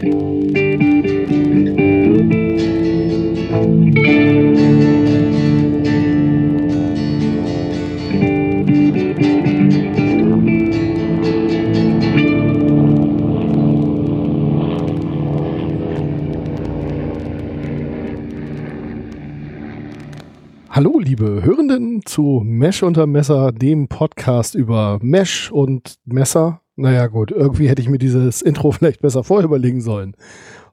Hallo, 0.00 0.08
liebe 20.98 21.42
Hörenden 21.44 22.00
zu 22.06 22.40
Mesh 22.42 22.82
unter 22.82 23.06
Messer, 23.06 23.52
dem 23.52 23.88
Podcast 23.88 24.54
über 24.54 24.98
Mesh 25.02 25.52
und 25.52 25.96
Messer. 26.06 26.62
Naja, 26.80 27.08
gut, 27.08 27.30
irgendwie 27.30 27.68
hätte 27.68 27.82
ich 27.82 27.90
mir 27.90 27.98
dieses 27.98 28.40
Intro 28.50 28.72
vielleicht 28.72 29.02
besser 29.02 29.22
vorher 29.22 29.44
überlegen 29.44 29.82
sollen. 29.82 30.16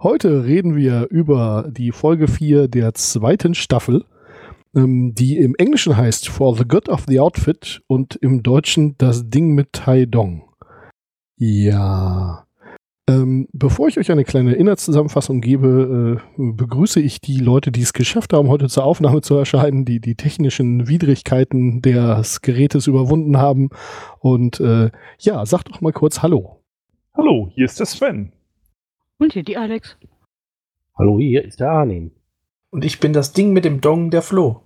Heute 0.01 0.45
reden 0.45 0.73
wir 0.73 1.07
über 1.09 1.67
die 1.69 1.91
Folge 1.91 2.29
4 2.29 2.69
der 2.69 2.93
zweiten 2.93 3.53
Staffel, 3.53 4.05
ähm, 4.73 5.13
die 5.15 5.37
im 5.37 5.53
Englischen 5.57 5.97
heißt 5.97 6.29
For 6.29 6.55
the 6.55 6.63
Good 6.63 6.87
of 6.87 7.03
the 7.09 7.19
Outfit 7.19 7.81
und 7.87 8.15
im 8.15 8.41
Deutschen 8.41 8.97
Das 8.97 9.29
Ding 9.29 9.53
mit 9.53 9.73
Tai 9.73 10.05
Dong. 10.05 10.43
Ja, 11.35 12.46
ähm, 13.09 13.47
bevor 13.53 13.87
ich 13.87 13.97
euch 13.97 14.11
eine 14.11 14.25
kleine 14.25 14.53
Inhaltszusammenfassung 14.53 15.39
gebe, 15.39 16.19
äh, 16.37 16.41
begrüße 16.51 16.99
ich 16.99 17.21
die 17.21 17.37
Leute, 17.37 17.71
die 17.71 17.81
es 17.81 17.93
geschafft 17.93 18.33
haben, 18.33 18.49
heute 18.49 18.67
zur 18.67 18.83
Aufnahme 18.83 19.21
zu 19.21 19.35
erscheinen, 19.35 19.85
die 19.85 20.01
die 20.01 20.15
technischen 20.15 20.87
Widrigkeiten 20.87 21.81
des 21.81 22.41
Gerätes 22.41 22.87
überwunden 22.87 23.37
haben. 23.37 23.69
Und 24.19 24.59
äh, 24.59 24.91
ja, 25.19 25.45
sagt 25.45 25.69
doch 25.69 25.79
mal 25.79 25.93
kurz 25.93 26.21
Hallo. 26.21 26.61
Hallo, 27.13 27.49
hier 27.53 27.65
ist 27.65 27.79
der 27.79 27.85
Sven. 27.85 28.33
Und 29.19 29.33
hier 29.33 29.43
die 29.43 29.57
Alex. 29.57 29.97
Hallo, 30.97 31.17
hier 31.17 31.45
ist 31.45 31.59
der 31.59 31.71
Arnim. 31.71 32.11
Und 32.71 32.83
ich 32.83 32.99
bin 32.99 33.13
das 33.13 33.31
Ding 33.31 33.53
mit 33.53 33.63
dem 33.63 33.79
Dong, 33.79 34.11
der 34.11 34.21
Flo. 34.21 34.61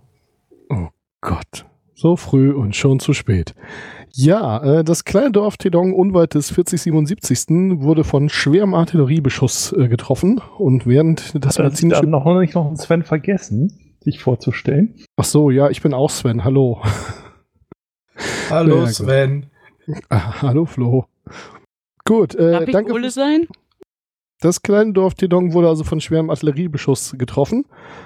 Oh 0.69 0.87
Gott, 1.21 1.65
so 1.93 2.15
früh 2.15 2.51
und 2.51 2.75
schon 2.75 2.99
zu 2.99 3.13
spät. 3.13 3.53
Ja, 4.13 4.79
äh, 4.79 4.83
das 4.83 5.05
kleine 5.05 5.31
Dorf 5.31 5.57
Tedong 5.57 5.93
unweit 5.93 6.33
des 6.33 6.51
4077. 6.51 7.81
wurde 7.81 8.03
von 8.03 8.29
schwerem 8.29 8.73
Artilleriebeschuss 8.73 9.73
äh, 9.73 9.87
getroffen 9.87 10.41
und 10.57 10.85
während 10.85 11.33
das 11.43 11.57
Hat 11.57 11.65
medizinische... 11.65 12.05
noch 12.05 12.25
nicht 12.39 12.55
noch 12.55 12.67
einen 12.67 12.75
Sven 12.75 13.03
vergessen, 13.03 13.95
sich 14.01 14.19
vorzustellen? 14.19 14.95
Ach 15.15 15.23
so, 15.23 15.49
ja, 15.49 15.69
ich 15.69 15.81
bin 15.81 15.93
auch 15.93 16.09
Sven, 16.09 16.43
hallo. 16.43 16.81
Hallo 18.49 18.81
ja, 18.81 18.87
Sven. 18.87 19.47
Ah, 20.09 20.41
hallo 20.41 20.65
Flo. 20.65 21.05
Gut, 22.05 22.35
äh, 22.35 22.51
Darf 22.51 22.67
ich 22.67 22.73
danke. 22.73 22.93
Ole 22.93 23.11
sein? 23.11 23.47
Das 24.41 24.63
kleine 24.63 24.91
Dorf 24.91 25.13
Tedong 25.13 25.53
wurde 25.53 25.69
also 25.69 25.83
von 25.83 26.01
schwerem 26.01 26.31
Artilleriebeschuss 26.31 27.15
getroffen. 27.17 27.65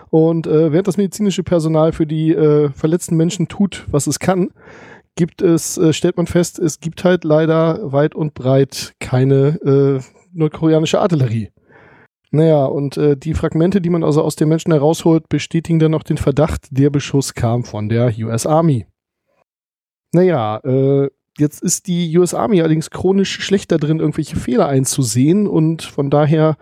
Und 0.10 0.48
äh, 0.48 0.72
während 0.74 0.88
das 0.88 0.98
medizinische 0.98 1.44
Personal 1.44 1.94
für 1.94 2.06
die 2.06 2.34
äh, 2.34 2.70
verletzten 2.72 3.16
Menschen 3.16 3.48
tut, 3.48 3.86
was 3.90 4.06
es 4.06 4.20
kann, 4.20 4.50
gibt 5.16 5.42
es, 5.42 5.78
äh, 5.78 5.94
stellt 5.94 6.18
man 6.18 6.28
fest, 6.28 6.60
es 6.60 6.82
gibt 6.82 7.06
halt 7.06 7.24
leider 7.24 7.92
weit 7.92 8.16
und 8.16 8.34
breit 8.34 8.94
keine 9.00 9.60
äh, 9.64 10.02
nordkoreanische 10.34 11.00
Artillerie. 11.00 11.52
Naja, 12.32 12.66
und 12.66 12.98
äh, 12.98 13.16
die 13.16 13.34
Fragmente, 13.34 13.80
die 13.80 13.90
man 13.90 14.04
also 14.04 14.22
aus 14.22 14.36
den 14.36 14.50
Menschen 14.50 14.74
herausholt, 14.74 15.30
bestätigen 15.30 15.80
dann 15.80 15.92
noch 15.92 16.04
den 16.04 16.18
Verdacht, 16.18 16.68
der 16.70 16.90
Beschuss 16.90 17.34
kam 17.34 17.64
von 17.64 17.88
der 17.88 18.14
US 18.20 18.46
Army. 18.46 18.88
Naja, 20.12 20.58
äh, 20.66 21.10
Jetzt 21.38 21.62
ist 21.62 21.88
die 21.88 22.18
US 22.18 22.34
Army 22.34 22.62
allerdings 22.62 22.90
chronisch 22.90 23.42
schlechter 23.42 23.78
drin, 23.78 24.00
irgendwelche 24.00 24.38
Fehler 24.38 24.68
einzusehen 24.68 25.48
und 25.48 25.82
von 25.84 26.10
daher 26.10 26.56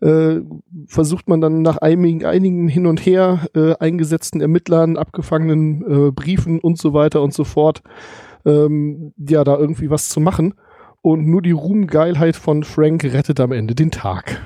äh, 0.00 0.40
versucht 0.86 1.28
man 1.28 1.42
dann 1.42 1.60
nach 1.60 1.76
einigen, 1.78 2.24
einigen 2.24 2.66
hin 2.66 2.86
und 2.86 3.04
her 3.04 3.46
äh, 3.54 3.74
eingesetzten 3.76 4.40
Ermittlern, 4.40 4.96
abgefangenen 4.96 6.08
äh, 6.08 6.10
Briefen 6.10 6.58
und 6.58 6.78
so 6.78 6.94
weiter 6.94 7.20
und 7.20 7.34
so 7.34 7.44
fort, 7.44 7.82
ähm, 8.46 9.12
ja, 9.18 9.44
da 9.44 9.58
irgendwie 9.58 9.90
was 9.90 10.08
zu 10.08 10.20
machen. 10.20 10.54
Und 11.02 11.26
nur 11.26 11.42
die 11.42 11.50
Ruhmgeilheit 11.50 12.34
von 12.34 12.64
Frank 12.64 13.04
rettet 13.04 13.40
am 13.40 13.52
Ende 13.52 13.74
den 13.74 13.90
Tag. 13.90 14.40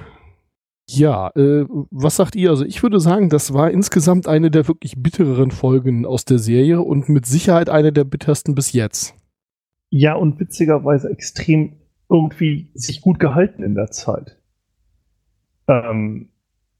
Ja, 0.90 1.28
äh, 1.36 1.66
was 1.90 2.16
sagt 2.16 2.34
ihr? 2.34 2.50
Also 2.50 2.64
ich 2.64 2.82
würde 2.82 2.98
sagen, 2.98 3.28
das 3.28 3.52
war 3.52 3.70
insgesamt 3.70 4.26
eine 4.26 4.50
der 4.50 4.66
wirklich 4.66 4.94
bittereren 4.96 5.52
Folgen 5.52 6.04
aus 6.04 6.24
der 6.24 6.40
Serie 6.40 6.80
und 6.80 7.08
mit 7.08 7.26
Sicherheit 7.26 7.68
eine 7.68 7.92
der 7.92 8.04
bittersten 8.04 8.56
bis 8.56 8.72
jetzt. 8.72 9.14
Ja, 9.90 10.14
und 10.14 10.38
witzigerweise 10.38 11.10
extrem 11.10 11.76
irgendwie 12.08 12.70
sich 12.74 13.00
gut 13.00 13.18
gehalten 13.18 13.62
in 13.62 13.74
der 13.74 13.90
Zeit. 13.90 14.38
Ähm, 15.66 16.30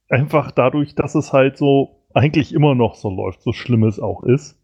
einfach 0.08 0.50
dadurch, 0.50 0.94
dass 0.94 1.14
es 1.14 1.32
halt 1.32 1.56
so 1.56 2.04
eigentlich 2.14 2.54
immer 2.54 2.74
noch 2.74 2.94
so 2.94 3.10
läuft, 3.10 3.42
so 3.42 3.52
schlimm 3.52 3.84
es 3.84 4.00
auch 4.00 4.22
ist. 4.22 4.58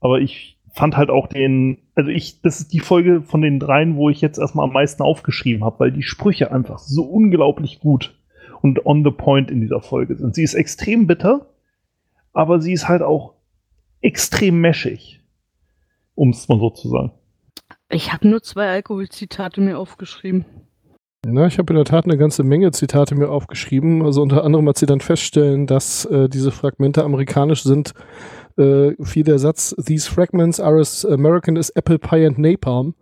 Aber 0.00 0.20
ich 0.20 0.58
fand 0.72 0.96
halt 0.96 1.08
auch 1.08 1.26
den, 1.26 1.78
also 1.94 2.10
ich, 2.10 2.42
das 2.42 2.60
ist 2.60 2.72
die 2.72 2.80
Folge 2.80 3.22
von 3.22 3.40
den 3.40 3.58
dreien, 3.58 3.96
wo 3.96 4.10
ich 4.10 4.20
jetzt 4.20 4.38
erstmal 4.38 4.66
am 4.66 4.74
meisten 4.74 5.02
aufgeschrieben 5.02 5.64
habe, 5.64 5.80
weil 5.80 5.92
die 5.92 6.02
Sprüche 6.02 6.52
einfach 6.52 6.78
so 6.78 7.04
unglaublich 7.04 7.80
gut 7.80 8.18
und 8.60 8.84
on 8.84 9.02
the 9.02 9.10
point 9.10 9.50
in 9.50 9.62
dieser 9.62 9.80
Folge 9.80 10.16
sind. 10.16 10.34
Sie 10.34 10.42
ist 10.42 10.54
extrem 10.54 11.06
bitter, 11.06 11.46
aber 12.34 12.60
sie 12.60 12.74
ist 12.74 12.88
halt 12.88 13.00
auch 13.00 13.34
extrem 14.02 14.60
meschig, 14.60 15.22
um 16.14 16.30
es 16.30 16.46
mal 16.48 16.58
so 16.58 16.70
zu 16.70 16.88
sagen. 16.90 17.12
Ich 17.88 18.12
habe 18.12 18.28
nur 18.28 18.42
zwei 18.42 18.68
Alkoholzitate 18.68 19.60
mir 19.60 19.78
aufgeschrieben. 19.78 20.44
Na, 21.24 21.46
ich 21.46 21.58
habe 21.58 21.72
in 21.72 21.76
der 21.76 21.84
Tat 21.84 22.04
eine 22.04 22.16
ganze 22.16 22.44
Menge 22.44 22.70
Zitate 22.70 23.14
mir 23.16 23.30
aufgeschrieben. 23.30 24.02
Also 24.02 24.22
unter 24.22 24.44
anderem, 24.44 24.68
als 24.68 24.80
sie 24.80 24.86
dann 24.86 25.00
feststellen, 25.00 25.66
dass 25.66 26.04
äh, 26.04 26.28
diese 26.28 26.52
Fragmente 26.52 27.02
amerikanisch 27.02 27.64
sind, 27.64 27.94
äh, 28.56 28.92
fiel 29.02 29.24
der 29.24 29.38
Satz, 29.38 29.74
These 29.84 30.10
fragments 30.10 30.60
are 30.60 30.78
as 30.78 31.04
American 31.04 31.56
as 31.58 31.70
apple 31.70 31.98
pie 31.98 32.26
and 32.26 32.38
napalm. 32.38 32.94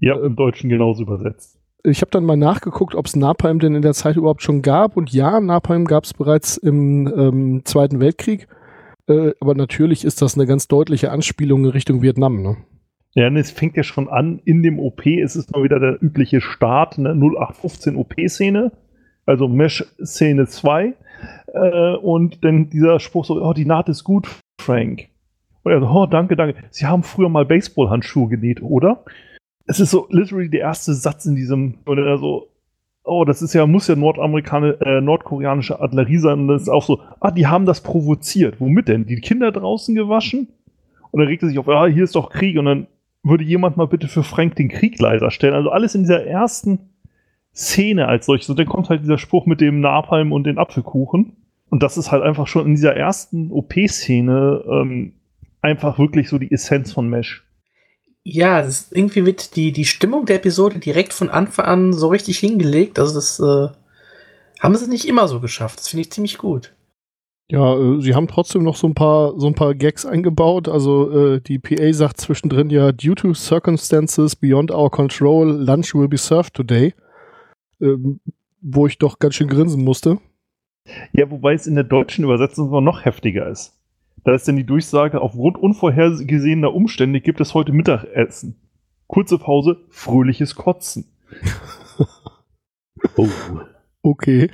Ja, 0.00 0.16
im 0.20 0.36
Deutschen 0.36 0.70
genauso 0.70 1.02
übersetzt. 1.02 1.58
Ich 1.84 2.00
habe 2.00 2.10
dann 2.10 2.24
mal 2.24 2.36
nachgeguckt, 2.36 2.94
ob 2.94 3.06
es 3.06 3.16
Napalm 3.16 3.58
denn 3.58 3.74
in 3.74 3.82
der 3.82 3.94
Zeit 3.94 4.16
überhaupt 4.16 4.42
schon 4.42 4.62
gab. 4.62 4.96
Und 4.96 5.12
ja, 5.12 5.40
Napalm 5.40 5.84
gab 5.84 6.04
es 6.04 6.14
bereits 6.14 6.56
im 6.56 7.06
ähm, 7.06 7.62
Zweiten 7.64 7.98
Weltkrieg. 8.00 8.46
Äh, 9.08 9.32
aber 9.40 9.54
natürlich 9.54 10.04
ist 10.04 10.22
das 10.22 10.36
eine 10.36 10.46
ganz 10.46 10.68
deutliche 10.68 11.10
Anspielung 11.10 11.64
in 11.64 11.70
Richtung 11.70 12.02
Vietnam. 12.02 12.42
Ne? 12.42 12.56
Ja, 13.14 13.28
es 13.28 13.50
fängt 13.50 13.76
ja 13.76 13.82
schon 13.82 14.08
an, 14.08 14.40
in 14.44 14.62
dem 14.62 14.78
OP 14.78 15.06
ist 15.06 15.34
es 15.34 15.50
mal 15.50 15.62
wieder 15.62 15.80
der 15.80 16.02
übliche 16.02 16.40
Start, 16.40 16.98
ne? 16.98 17.10
0815 17.14 17.96
OP-Szene, 17.96 18.72
also 19.26 19.48
Mesh-Szene 19.48 20.46
2. 20.46 20.94
Äh, 21.52 21.96
und 21.96 22.44
dann 22.44 22.70
dieser 22.70 23.00
Spruch 23.00 23.24
so, 23.24 23.42
oh, 23.42 23.52
die 23.52 23.64
Naht 23.64 23.88
ist 23.88 24.04
gut, 24.04 24.28
Frank. 24.60 25.08
Und 25.62 25.72
er 25.72 25.80
so, 25.80 25.86
oh, 25.86 26.06
danke, 26.06 26.36
danke. 26.36 26.56
Sie 26.70 26.86
haben 26.86 27.02
früher 27.02 27.28
mal 27.28 27.44
Baseballhandschuhe 27.44 28.28
genäht, 28.28 28.62
oder? 28.62 29.04
Es 29.66 29.80
ist 29.80 29.90
so 29.90 30.06
literally 30.10 30.48
der 30.48 30.60
erste 30.60 30.94
Satz 30.94 31.26
in 31.26 31.34
diesem, 31.34 31.78
und 31.84 31.98
er 31.98 32.18
so, 32.18 32.48
oh, 33.04 33.24
das 33.24 33.42
ist 33.42 33.54
ja, 33.54 33.66
muss 33.66 33.88
ja 33.88 33.96
Nordamerikaner, 33.96 34.80
äh, 34.82 35.00
nordkoreanische 35.00 35.80
Artillerie 35.80 36.18
sein. 36.18 36.40
Und 36.40 36.48
das 36.48 36.62
ist 36.62 36.68
auch 36.68 36.84
so, 36.84 37.00
ah, 37.20 37.30
die 37.30 37.46
haben 37.46 37.66
das 37.66 37.82
provoziert. 37.82 38.60
Womit 38.60 38.88
denn? 38.88 39.06
Die 39.06 39.20
Kinder 39.20 39.50
draußen 39.50 39.94
gewaschen? 39.94 40.48
Und 41.10 41.20
dann 41.20 41.28
regt 41.28 41.42
er 41.42 41.48
sich 41.48 41.58
auf, 41.58 41.66
ja, 41.66 41.86
hier 41.86 42.04
ist 42.04 42.14
doch 42.14 42.30
Krieg. 42.30 42.58
Und 42.58 42.66
dann 42.66 42.86
würde 43.28 43.44
jemand 43.44 43.76
mal 43.76 43.86
bitte 43.86 44.08
für 44.08 44.22
Frank 44.22 44.56
den 44.56 44.68
Krieg 44.68 44.98
leiser 44.98 45.30
stellen? 45.30 45.54
Also 45.54 45.70
alles 45.70 45.94
in 45.94 46.02
dieser 46.02 46.24
ersten 46.26 46.90
Szene 47.54 48.06
als 48.06 48.26
solches. 48.26 48.48
Und 48.48 48.58
dann 48.58 48.66
kommt 48.66 48.88
halt 48.88 49.02
dieser 49.02 49.18
Spruch 49.18 49.46
mit 49.46 49.60
dem 49.60 49.80
Napalm 49.80 50.32
und 50.32 50.44
den 50.44 50.58
Apfelkuchen. 50.58 51.36
Und 51.70 51.82
das 51.82 51.98
ist 51.98 52.12
halt 52.12 52.22
einfach 52.22 52.46
schon 52.46 52.66
in 52.66 52.74
dieser 52.74 52.96
ersten 52.96 53.50
OP-Szene 53.50 54.64
ähm, 54.70 55.12
einfach 55.60 55.98
wirklich 55.98 56.28
so 56.28 56.38
die 56.38 56.50
Essenz 56.52 56.92
von 56.92 57.08
Mesh. 57.08 57.44
Ja, 58.22 58.62
das 58.62 58.92
irgendwie 58.92 59.24
wird 59.26 59.56
die, 59.56 59.72
die 59.72 59.84
Stimmung 59.84 60.26
der 60.26 60.36
Episode 60.36 60.78
direkt 60.78 61.12
von 61.12 61.30
Anfang 61.30 61.64
an 61.64 61.92
so 61.92 62.08
richtig 62.08 62.38
hingelegt. 62.38 62.98
Also 62.98 63.14
das 63.14 63.40
äh, 63.40 63.68
haben 64.60 64.76
sie 64.76 64.88
nicht 64.88 65.06
immer 65.06 65.28
so 65.28 65.40
geschafft. 65.40 65.78
Das 65.78 65.88
finde 65.88 66.02
ich 66.02 66.12
ziemlich 66.12 66.38
gut. 66.38 66.72
Ja, 67.50 67.76
äh, 67.76 68.00
sie 68.00 68.14
haben 68.14 68.28
trotzdem 68.28 68.62
noch 68.62 68.76
so 68.76 68.86
ein 68.86 68.94
paar 68.94 69.38
so 69.38 69.46
ein 69.46 69.54
paar 69.54 69.74
Gags 69.74 70.04
eingebaut. 70.04 70.68
Also 70.68 71.10
äh, 71.10 71.40
die 71.40 71.58
PA 71.58 71.92
sagt 71.92 72.20
zwischendrin 72.20 72.70
ja, 72.70 72.92
due 72.92 73.14
to 73.14 73.32
circumstances 73.34 74.36
beyond 74.36 74.70
our 74.70 74.90
control, 74.90 75.48
lunch 75.50 75.94
will 75.94 76.08
be 76.08 76.18
served 76.18 76.54
today. 76.54 76.94
Ähm, 77.80 78.20
wo 78.60 78.86
ich 78.86 78.98
doch 78.98 79.18
ganz 79.18 79.36
schön 79.36 79.48
grinsen 79.48 79.84
musste. 79.84 80.18
Ja, 81.12 81.30
wobei 81.30 81.54
es 81.54 81.66
in 81.66 81.74
der 81.74 81.84
deutschen 81.84 82.24
Übersetzung 82.24 82.70
noch 82.82 83.04
heftiger 83.04 83.48
ist. 83.48 83.78
Da 84.24 84.34
ist 84.34 84.48
dann 84.48 84.56
die 84.56 84.66
Durchsage, 84.66 85.20
aufgrund 85.20 85.58
unvorhergesehener 85.58 86.74
Umstände 86.74 87.20
gibt 87.20 87.40
es 87.40 87.54
heute 87.54 87.72
Mittagessen. 87.72 88.56
Kurze 89.06 89.38
Pause, 89.38 89.76
fröhliches 89.90 90.56
Kotzen. 90.56 91.06
oh. 93.16 93.28
Okay. 94.02 94.50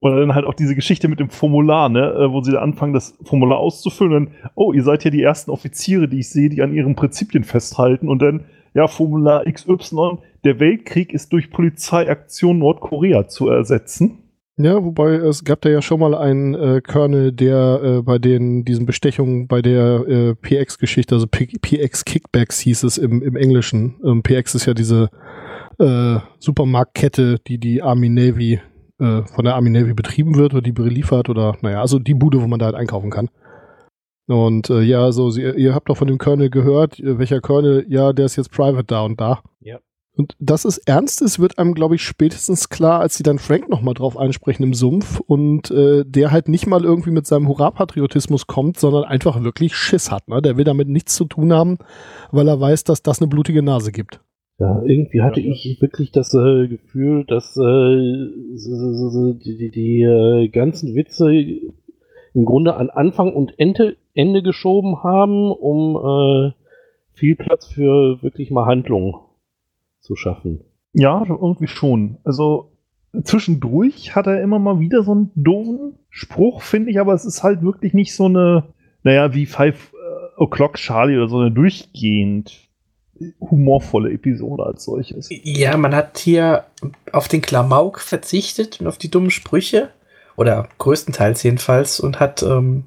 Oder 0.00 0.20
dann 0.20 0.34
halt 0.34 0.46
auch 0.46 0.54
diese 0.54 0.76
Geschichte 0.76 1.08
mit 1.08 1.18
dem 1.18 1.28
Formular, 1.28 1.88
ne, 1.88 2.12
äh, 2.12 2.30
wo 2.30 2.40
sie 2.40 2.52
da 2.52 2.60
anfangen, 2.60 2.92
das 2.92 3.18
Formular 3.24 3.58
auszufüllen. 3.58 4.30
Oh, 4.54 4.72
ihr 4.72 4.84
seid 4.84 5.04
ja 5.04 5.10
die 5.10 5.22
ersten 5.22 5.50
Offiziere, 5.50 6.08
die 6.08 6.20
ich 6.20 6.30
sehe, 6.30 6.48
die 6.48 6.62
an 6.62 6.72
ihren 6.72 6.94
Prinzipien 6.94 7.42
festhalten. 7.42 8.08
Und 8.08 8.22
dann 8.22 8.44
ja, 8.74 8.86
Formular 8.86 9.44
XY, 9.44 10.18
der 10.44 10.60
Weltkrieg 10.60 11.12
ist 11.12 11.32
durch 11.32 11.50
Polizeiaktion 11.50 12.58
Nordkorea 12.58 13.26
zu 13.26 13.48
ersetzen. 13.48 14.22
Ja, 14.56 14.84
wobei 14.84 15.14
es 15.14 15.44
gab 15.44 15.60
da 15.60 15.68
ja 15.68 15.80
schon 15.82 16.00
mal 16.00 16.14
einen 16.14 16.54
äh, 16.54 16.80
Colonel, 16.80 17.30
der 17.32 17.80
äh, 17.82 18.02
bei 18.02 18.18
den 18.18 18.64
diesen 18.64 18.86
Bestechungen 18.86 19.46
bei 19.46 19.62
der 19.62 20.04
äh, 20.08 20.34
PX-Geschichte, 20.34 21.14
also 21.14 21.28
P 21.28 21.46
PX 21.60 22.04
Kickbacks 22.04 22.58
hieß 22.58 22.82
es 22.82 22.98
im, 22.98 23.22
im 23.22 23.36
Englischen. 23.36 24.00
Ähm, 24.04 24.22
PX 24.24 24.56
ist 24.56 24.66
ja 24.66 24.74
diese 24.74 25.10
äh, 25.78 26.18
Supermarktkette, 26.40 27.38
die 27.46 27.58
die 27.58 27.82
Army 27.82 28.08
Navy 28.08 28.60
äh, 28.98 29.22
von 29.22 29.44
der 29.44 29.54
Army 29.54 29.70
Navy 29.70 29.94
betrieben 29.94 30.36
wird 30.36 30.54
oder 30.54 30.62
die 30.62 30.72
beliefert 30.72 31.28
oder 31.28 31.56
naja, 31.62 31.80
also 31.80 31.98
die 31.98 32.14
Bude, 32.14 32.42
wo 32.42 32.46
man 32.46 32.58
da 32.58 32.66
halt 32.66 32.74
einkaufen 32.74 33.10
kann. 33.10 33.28
Und 34.26 34.68
äh, 34.68 34.82
ja, 34.82 35.10
so, 35.10 35.30
sie, 35.30 35.42
ihr 35.42 35.74
habt 35.74 35.88
doch 35.88 35.96
von 35.96 36.06
dem 36.06 36.18
Colonel 36.18 36.50
gehört, 36.50 37.00
äh, 37.00 37.18
welcher 37.18 37.40
Colonel, 37.40 37.86
ja, 37.88 38.12
der 38.12 38.26
ist 38.26 38.36
jetzt 38.36 38.52
Private 38.52 38.84
da 38.84 39.02
und 39.02 39.20
da. 39.20 39.40
Ja. 39.60 39.78
Und 40.18 40.34
dass 40.40 40.64
es 40.64 40.78
ernst 40.78 41.22
ist, 41.22 41.38
wird 41.38 41.58
einem, 41.58 41.74
glaube 41.74 41.94
ich, 41.94 42.02
spätestens 42.02 42.68
klar, 42.68 43.00
als 43.00 43.16
sie 43.16 43.22
dann 43.22 43.38
Frank 43.38 43.68
nochmal 43.68 43.94
drauf 43.94 44.18
ansprechen 44.18 44.64
im 44.64 44.74
Sumpf 44.74 45.20
und 45.20 45.70
äh, 45.70 46.04
der 46.04 46.32
halt 46.32 46.48
nicht 46.48 46.66
mal 46.66 46.84
irgendwie 46.84 47.12
mit 47.12 47.26
seinem 47.26 47.46
Hurra-Patriotismus 47.46 48.48
kommt, 48.48 48.80
sondern 48.80 49.04
einfach 49.04 49.44
wirklich 49.44 49.76
Schiss 49.76 50.10
hat. 50.10 50.26
Ne? 50.28 50.42
Der 50.42 50.56
will 50.56 50.64
damit 50.64 50.88
nichts 50.88 51.14
zu 51.14 51.24
tun 51.24 51.52
haben, 51.52 51.78
weil 52.32 52.48
er 52.48 52.60
weiß, 52.60 52.82
dass 52.84 53.02
das 53.02 53.20
eine 53.20 53.28
blutige 53.28 53.62
Nase 53.62 53.92
gibt. 53.92 54.20
Ja, 54.58 54.82
irgendwie 54.84 55.22
hatte 55.22 55.40
ich 55.40 55.80
wirklich 55.80 56.10
das 56.10 56.34
äh, 56.34 56.66
Gefühl, 56.66 57.24
dass 57.24 57.56
äh, 57.56 57.96
die, 59.34 59.56
die, 59.56 59.70
die 59.70 60.02
äh, 60.02 60.48
ganzen 60.48 60.96
Witze 60.96 61.32
im 61.32 62.44
Grunde 62.44 62.74
an 62.74 62.90
Anfang 62.90 63.32
und 63.32 63.56
Ende, 63.58 63.96
Ende 64.14 64.42
geschoben 64.42 65.04
haben, 65.04 65.52
um 65.52 65.96
äh, 65.96 66.52
viel 67.12 67.36
Platz 67.36 67.66
für 67.66 68.20
wirklich 68.22 68.50
mal 68.50 68.66
Handlung 68.66 69.20
zu 70.00 70.16
schaffen. 70.16 70.64
Ja, 70.92 71.24
irgendwie 71.28 71.68
schon. 71.68 72.18
Also 72.24 72.72
zwischendurch 73.22 74.16
hat 74.16 74.26
er 74.26 74.42
immer 74.42 74.58
mal 74.58 74.80
wieder 74.80 75.04
so 75.04 75.12
einen 75.12 75.30
doofen 75.36 75.98
Spruch, 76.10 76.62
finde 76.62 76.90
ich, 76.90 76.98
aber 76.98 77.14
es 77.14 77.24
ist 77.24 77.44
halt 77.44 77.62
wirklich 77.62 77.94
nicht 77.94 78.14
so 78.14 78.24
eine, 78.24 78.74
naja, 79.04 79.34
wie 79.34 79.46
Five 79.46 79.92
äh, 79.94 80.42
O'Clock 80.42 80.74
Charlie 80.74 81.16
oder 81.16 81.28
so 81.28 81.38
eine 81.38 81.52
durchgehend 81.52 82.67
humorvolle 83.40 84.12
Episode 84.12 84.64
als 84.64 84.84
solches. 84.84 85.28
Ja, 85.30 85.76
man 85.76 85.94
hat 85.94 86.18
hier 86.18 86.64
auf 87.12 87.28
den 87.28 87.42
Klamauk 87.42 88.00
verzichtet 88.00 88.80
und 88.80 88.86
auf 88.86 88.98
die 88.98 89.10
dummen 89.10 89.30
Sprüche. 89.30 89.90
Oder 90.36 90.68
größtenteils 90.78 91.42
jedenfalls. 91.42 91.98
Und 91.98 92.20
hat 92.20 92.42
ähm, 92.42 92.84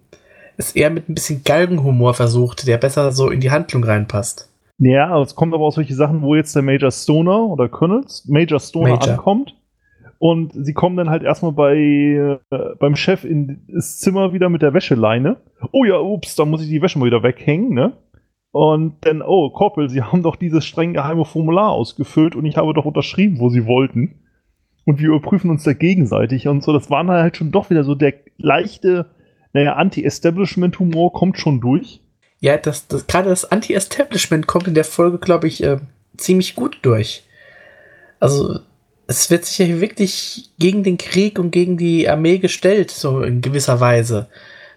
es 0.58 0.72
eher 0.72 0.90
mit 0.90 1.10
ein 1.10 1.16
bisschen 1.16 1.44
Galgenhumor 1.44 2.14
versucht, 2.14 2.68
der 2.68 2.78
besser 2.78 3.12
so 3.12 3.30
in 3.30 3.42
die 3.42 3.52
Handlung 3.52 3.84
reinpasst. 3.84 4.50
Ja, 4.78 5.22
es 5.22 5.36
kommt 5.36 5.54
aber 5.54 5.66
auch 5.66 5.74
solche 5.74 5.94
Sachen, 5.94 6.22
wo 6.22 6.36
jetzt 6.36 6.56
der 6.56 6.64
Major 6.64 6.92
Stoner 6.92 7.44
oder 7.44 7.70
Colonel 7.70 8.06
Major 8.26 8.60
Stoner 8.60 8.96
Major. 8.96 9.14
ankommt. 9.14 9.56
Und 10.18 10.54
sie 10.54 10.74
kommen 10.74 10.98
dann 10.98 11.10
halt 11.10 11.24
erstmal 11.24 11.52
bei, 11.52 11.76
äh, 11.76 12.58
beim 12.80 12.96
Chef 12.96 13.24
in 13.24 13.64
das 13.68 14.00
Zimmer 14.00 14.34
wieder 14.34 14.50
mit 14.50 14.62
der 14.62 14.74
Wäscheleine. 14.74 15.38
Oh 15.72 15.84
ja, 15.84 16.00
ups, 16.00 16.36
da 16.36 16.46
muss 16.46 16.62
ich 16.62 16.70
die 16.70 16.82
Wäsche 16.82 17.00
mal 17.00 17.06
wieder 17.06 17.24
weghängen, 17.24 17.74
ne? 17.74 17.94
Und 18.52 18.98
dann, 19.02 19.22
oh, 19.22 19.50
Corporal, 19.50 19.90
Sie 19.90 20.02
haben 20.02 20.24
doch 20.24 20.36
dieses 20.36 20.66
streng 20.66 20.94
geheime 20.94 21.26
Formular 21.26 21.72
ausgefüllt 21.72 22.36
und 22.36 22.46
ich 22.46 22.58
habe 22.58 22.74
doch 22.74 22.86
unterschrieben, 22.86 23.40
wo 23.40 23.50
Sie 23.50 23.66
wollten. 23.66 24.20
Und 24.84 25.00
wir 25.00 25.10
überprüfen 25.10 25.50
uns 25.50 25.64
da 25.64 25.74
gegenseitig 25.74 26.48
und 26.48 26.64
so. 26.64 26.74
Das 26.74 26.90
war 26.90 27.04
dann 27.04 27.16
halt 27.16 27.38
schon 27.38 27.52
doch 27.52 27.70
wieder 27.70 27.84
so 27.84 27.96
der 27.96 28.14
leichte, 28.38 29.12
naja, 29.54 29.74
Anti-Establishment-Humor 29.74 31.14
kommt 31.14 31.38
schon 31.38 31.62
durch. 31.62 32.02
Ja, 32.40 32.58
das, 32.58 32.88
das, 32.88 33.08
gerade 33.08 33.30
das 33.30 33.46
Anti-Establishment 33.46 34.48
kommt 34.48 34.68
in 34.68 34.74
der 34.74 34.84
Folge, 34.84 35.20
glaube 35.20 35.48
ich, 35.48 35.64
äh, 35.64 35.78
ziemlich 36.18 36.56
gut 36.56 36.80
durch. 36.82 37.24
Also, 38.20 38.60
es 39.08 39.30
wird 39.30 39.46
sich 39.46 39.60
ja 39.60 39.80
wirklich 39.80 40.50
gegen 40.58 40.84
den 40.84 40.98
Krieg 40.98 41.38
und 41.38 41.52
gegen 41.52 41.78
die 41.78 42.10
Armee 42.10 42.40
gestellt, 42.40 42.92
so 42.92 43.22
in 43.22 43.42
gewisser 43.42 43.80
Weise. 43.80 44.28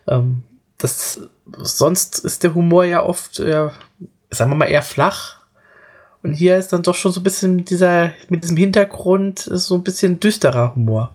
Ähm, 0.06 0.42
das, 0.84 1.18
sonst 1.58 2.18
ist 2.18 2.42
der 2.42 2.54
Humor 2.54 2.84
ja 2.84 3.02
oft, 3.02 3.40
äh, 3.40 3.68
sagen 4.30 4.50
wir 4.50 4.56
mal, 4.56 4.66
eher 4.66 4.82
flach. 4.82 5.40
Und 6.22 6.34
hier 6.34 6.56
ist 6.58 6.72
dann 6.72 6.82
doch 6.82 6.94
schon 6.94 7.10
so 7.12 7.20
ein 7.20 7.24
bisschen 7.24 7.64
dieser, 7.64 8.12
mit 8.28 8.44
diesem 8.44 8.56
Hintergrund, 8.58 9.38
so 9.38 9.74
ein 9.76 9.82
bisschen 9.82 10.20
düsterer 10.20 10.74
Humor. 10.74 11.14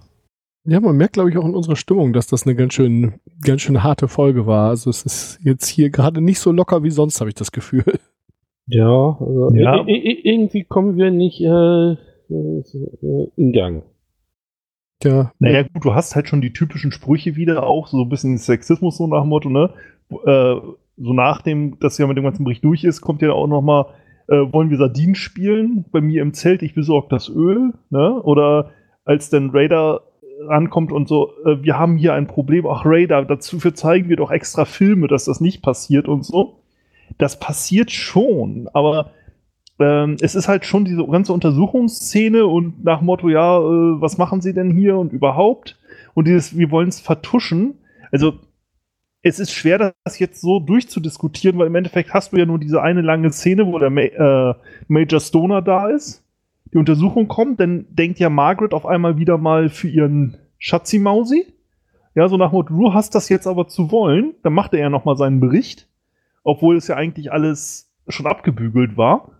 Ja, 0.65 0.79
man 0.79 0.97
merkt, 0.97 1.13
glaube 1.13 1.29
ich, 1.29 1.37
auch 1.37 1.45
in 1.45 1.55
unserer 1.55 1.75
Stimmung, 1.75 2.13
dass 2.13 2.27
das 2.27 2.45
eine 2.45 2.55
ganz 2.55 2.73
schön, 2.73 3.13
ganz 3.43 3.61
schön 3.61 3.83
harte 3.83 4.07
Folge 4.07 4.45
war. 4.45 4.69
Also 4.69 4.89
es 4.89 5.03
ist 5.03 5.39
jetzt 5.43 5.67
hier 5.67 5.89
gerade 5.89 6.19
nicht 6.21 6.39
so 6.39 6.51
locker 6.51 6.83
wie 6.83 6.91
sonst, 6.91 7.19
habe 7.21 7.29
ich 7.29 7.35
das 7.35 7.51
Gefühl. 7.51 7.83
Ja, 8.71 9.17
also 9.19 9.49
Ja. 9.55 9.83
irgendwie 9.87 10.63
kommen 10.63 10.95
wir 10.95 11.09
nicht 11.09 11.41
äh, 11.41 11.93
äh, 11.93 13.27
in 13.35 13.51
Gang. 13.51 13.81
Ja, 15.03 15.31
Naja, 15.39 15.63
gut, 15.63 15.85
du 15.85 15.93
hast 15.95 16.15
halt 16.15 16.27
schon 16.27 16.41
die 16.41 16.53
typischen 16.53 16.91
Sprüche 16.91 17.35
wieder, 17.35 17.63
auch 17.63 17.87
so 17.87 18.01
ein 18.03 18.09
bisschen 18.09 18.37
Sexismus, 18.37 18.97
so 18.97 19.07
nach 19.07 19.21
dem 19.21 19.29
Motto, 19.29 19.49
ne? 19.49 19.69
Äh, 20.11 20.55
so 20.97 21.13
nach 21.13 21.41
dem, 21.41 21.79
dass 21.79 21.97
ja 21.97 22.07
mit 22.07 22.17
dem 22.17 22.25
ganzen 22.25 22.43
Bericht 22.43 22.63
durch 22.63 22.83
ist, 22.83 22.99
kommt 23.01 23.21
ja 23.21 23.31
auch 23.31 23.47
noch 23.47 23.61
mal, 23.61 23.85
äh, 24.27 24.35
wollen 24.51 24.69
wir 24.69 24.77
Sardinen 24.77 25.15
spielen? 25.15 25.85
Bei 25.91 26.01
mir 26.01 26.21
im 26.21 26.33
Zelt, 26.33 26.61
ich 26.61 26.75
besorge 26.75 27.07
das 27.09 27.29
Öl, 27.29 27.73
ne? 27.89 28.21
Oder 28.21 28.71
als 29.05 29.29
dann 29.29 29.51
Raider 29.51 30.01
rankommt 30.41 30.91
und 30.91 31.07
so, 31.07 31.31
äh, 31.45 31.63
wir 31.63 31.79
haben 31.79 31.97
hier 31.97 32.13
ein 32.13 32.27
Problem, 32.27 32.67
ach 32.67 32.85
Raider, 32.85 33.23
dafür 33.25 33.73
zeigen 33.73 34.09
wir 34.09 34.17
doch 34.17 34.31
extra 34.31 34.65
Filme, 34.65 35.07
dass 35.07 35.25
das 35.25 35.39
nicht 35.41 35.61
passiert 35.61 36.07
und 36.07 36.25
so. 36.25 36.59
Das 37.17 37.39
passiert 37.39 37.91
schon, 37.91 38.69
aber 38.73 39.11
ähm, 39.79 40.17
es 40.21 40.35
ist 40.35 40.47
halt 40.47 40.65
schon 40.65 40.85
diese 40.85 41.05
ganze 41.05 41.33
Untersuchungsszene 41.33 42.45
und 42.45 42.83
nach 42.83 43.01
Motto, 43.01 43.29
ja, 43.29 43.57
äh, 43.57 44.01
was 44.01 44.17
machen 44.17 44.41
sie 44.41 44.53
denn 44.53 44.71
hier 44.71 44.97
und 44.97 45.13
überhaupt? 45.13 45.77
Und 46.13 46.27
dieses, 46.27 46.57
wir 46.57 46.69
wollen 46.71 46.89
es 46.89 46.99
vertuschen. 46.99 47.75
Also, 48.11 48.33
es 49.21 49.39
ist 49.39 49.51
schwer, 49.51 49.93
das 50.03 50.19
jetzt 50.19 50.41
so 50.41 50.59
durchzudiskutieren, 50.59 51.57
weil 51.57 51.67
im 51.67 51.75
Endeffekt 51.75 52.13
hast 52.13 52.31
du 52.31 52.37
ja 52.37 52.45
nur 52.45 52.59
diese 52.59 52.81
eine 52.81 53.01
lange 53.01 53.31
Szene, 53.31 53.67
wo 53.67 53.77
der 53.79 53.89
Ma 53.89 54.01
äh, 54.01 54.53
Major 54.87 55.19
Stoner 55.19 55.61
da 55.61 55.89
ist. 55.89 56.23
Die 56.73 56.77
Untersuchung 56.77 57.27
kommt, 57.27 57.59
dann 57.59 57.85
denkt 57.89 58.19
ja 58.19 58.29
Margaret 58.29 58.73
auf 58.73 58.85
einmal 58.85 59.17
wieder 59.17 59.37
mal 59.37 59.69
für 59.69 59.89
ihren 59.89 60.37
Schatzi-Mausi. 60.59 61.47
Ja, 62.15 62.27
so 62.27 62.37
nach 62.37 62.51
Motto, 62.51 62.73
du 62.73 62.93
hast 62.93 63.15
das 63.15 63.29
jetzt 63.29 63.47
aber 63.47 63.67
zu 63.67 63.91
wollen. 63.91 64.35
Dann 64.43 64.53
macht 64.53 64.73
er 64.73 64.79
ja 64.79 64.89
nochmal 64.89 65.17
seinen 65.17 65.39
Bericht, 65.39 65.87
obwohl 66.43 66.77
es 66.77 66.87
ja 66.87 66.95
eigentlich 66.95 67.31
alles 67.31 67.91
schon 68.07 68.27
abgebügelt 68.27 68.97
war. 68.97 69.38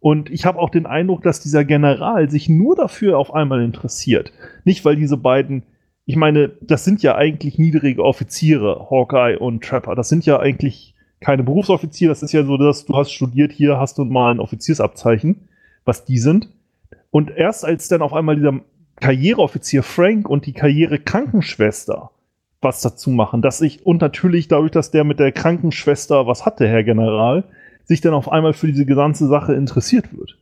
Und 0.00 0.30
ich 0.30 0.44
habe 0.44 0.58
auch 0.58 0.70
den 0.70 0.86
Eindruck, 0.86 1.22
dass 1.22 1.40
dieser 1.40 1.64
General 1.64 2.30
sich 2.30 2.48
nur 2.48 2.76
dafür 2.76 3.18
auf 3.18 3.34
einmal 3.34 3.62
interessiert. 3.62 4.32
Nicht, 4.64 4.84
weil 4.84 4.96
diese 4.96 5.16
beiden, 5.16 5.62
ich 6.04 6.16
meine, 6.16 6.50
das 6.60 6.84
sind 6.84 7.02
ja 7.02 7.16
eigentlich 7.16 7.58
niedrige 7.58 8.04
Offiziere, 8.04 8.88
Hawkeye 8.90 9.38
und 9.38 9.64
Trapper. 9.64 9.94
Das 9.94 10.08
sind 10.08 10.26
ja 10.26 10.38
eigentlich 10.38 10.94
keine 11.20 11.42
Berufsoffiziere. 11.42 12.10
Das 12.10 12.22
ist 12.22 12.32
ja 12.32 12.44
so, 12.44 12.56
dass 12.56 12.84
du 12.84 12.94
hast 12.94 13.12
studiert, 13.12 13.52
hier 13.52 13.78
hast 13.78 13.98
du 13.98 14.04
mal 14.04 14.32
ein 14.32 14.40
Offiziersabzeichen, 14.40 15.48
was 15.84 16.04
die 16.04 16.18
sind. 16.18 16.50
Und 17.10 17.30
erst 17.30 17.64
als 17.64 17.88
dann 17.88 18.02
auf 18.02 18.12
einmal 18.12 18.36
dieser 18.36 18.60
Karriereoffizier 19.00 19.82
Frank 19.82 20.28
und 20.28 20.46
die 20.46 20.52
Karrierekrankenschwester 20.52 22.10
was 22.62 22.80
dazu 22.80 23.10
machen, 23.10 23.42
dass 23.42 23.60
ich, 23.60 23.84
und 23.84 24.00
natürlich 24.00 24.48
dadurch, 24.48 24.72
dass 24.72 24.90
der 24.90 25.04
mit 25.04 25.20
der 25.20 25.32
Krankenschwester 25.32 26.26
was 26.26 26.46
hatte, 26.46 26.66
Herr 26.66 26.84
General, 26.84 27.44
sich 27.86 28.00
dann 28.00 28.14
auf 28.14 28.30
einmal 28.30 28.52
für 28.52 28.66
diese 28.66 28.86
ganze 28.86 29.26
Sache 29.26 29.54
interessiert 29.54 30.16
wird. 30.16 30.36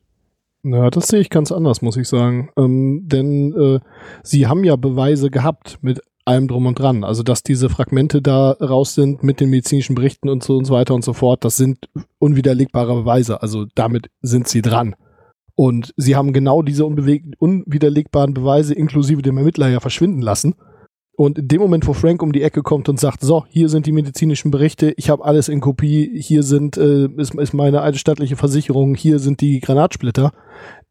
Na, 0.63 0.89
das 0.91 1.09
sehe 1.09 1.21
ich 1.21 1.31
ganz 1.31 1.53
anders, 1.53 1.83
muss 1.83 1.97
ich 1.97 2.09
sagen. 2.09 2.51
Ähm, 2.57 3.03
denn 3.05 3.53
äh, 3.53 3.81
sie 4.23 4.47
haben 4.47 4.65
ja 4.65 4.77
Beweise 4.77 5.31
gehabt 5.31 5.79
mit 5.83 6.01
allem 6.25 6.49
drum 6.49 6.65
und 6.65 6.79
dran. 6.79 7.05
Also, 7.05 7.23
dass 7.23 7.43
diese 7.43 7.69
Fragmente 7.69 8.23
da 8.23 8.53
raus 8.53 8.95
sind 8.95 9.23
mit 9.23 9.41
den 9.41 9.51
medizinischen 9.51 9.95
Berichten 9.95 10.31
und 10.31 10.43
so 10.43 10.57
und 10.57 10.65
so 10.65 10.73
weiter 10.73 10.95
und 10.95 11.05
so 11.05 11.13
fort, 11.13 11.45
das 11.45 11.59
sind 11.59 11.91
unwiderlegbare 12.19 12.95
Beweise. 12.95 13.43
Also, 13.43 13.67
damit 13.75 14.09
sind 14.23 14.49
sie 14.49 14.63
dran. 14.63 14.97
Und 15.55 15.93
sie 15.99 16.17
haben 16.17 16.33
genau 16.33 16.63
diese 16.63 16.87
unwiderlegbaren 16.87 18.35
Beweise 18.35 18.75
inklusive 18.75 19.23
dem 19.23 19.37
Ermittler 19.37 19.69
ja 19.69 19.81
verschwinden 19.81 20.23
lassen. 20.23 20.55
Und 21.16 21.38
in 21.38 21.49
dem 21.49 21.61
Moment, 21.61 21.87
wo 21.87 21.92
Frank 21.92 22.23
um 22.23 22.33
die 22.33 22.42
Ecke 22.42 22.62
kommt 22.62 22.88
und 22.88 22.99
sagt, 22.99 23.21
so, 23.21 23.44
hier 23.49 23.68
sind 23.68 23.87
die 23.87 23.92
medizinischen 23.92 24.50
Berichte, 24.50 24.92
ich 24.97 25.11
habe 25.11 25.25
alles 25.25 25.49
in 25.49 25.61
Kopie, 25.61 26.21
hier 26.21 26.42
sind 26.42 26.76
äh, 26.76 27.06
ist, 27.16 27.35
ist 27.35 27.52
meine 27.52 27.83
alte 27.83 27.99
staatliche 27.99 28.37
Versicherung, 28.37 28.97
hier 28.97 29.21
sind 29.21 29.40
die 29.40 29.61
Granatsplitter. 29.61 30.33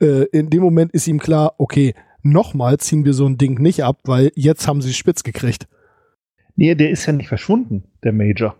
Äh, 0.01 0.25
in 0.31 0.49
dem 0.49 0.61
Moment 0.63 0.93
ist 0.93 1.07
ihm 1.07 1.19
klar, 1.19 1.55
okay, 1.57 1.93
nochmal 2.21 2.77
ziehen 2.77 3.03
wir 3.03 3.13
so 3.13 3.25
ein 3.25 3.37
Ding 3.37 3.61
nicht 3.61 3.83
ab, 3.83 3.99
weil 4.05 4.31
jetzt 4.35 4.67
haben 4.67 4.81
sie 4.81 4.91
es 4.91 4.95
spitz 4.95 5.23
gekriegt. 5.23 5.67
Nee, 6.55 6.75
der 6.75 6.89
ist 6.89 7.05
ja 7.05 7.13
nicht 7.13 7.27
verschwunden, 7.27 7.83
der 8.03 8.13
Major. 8.13 8.55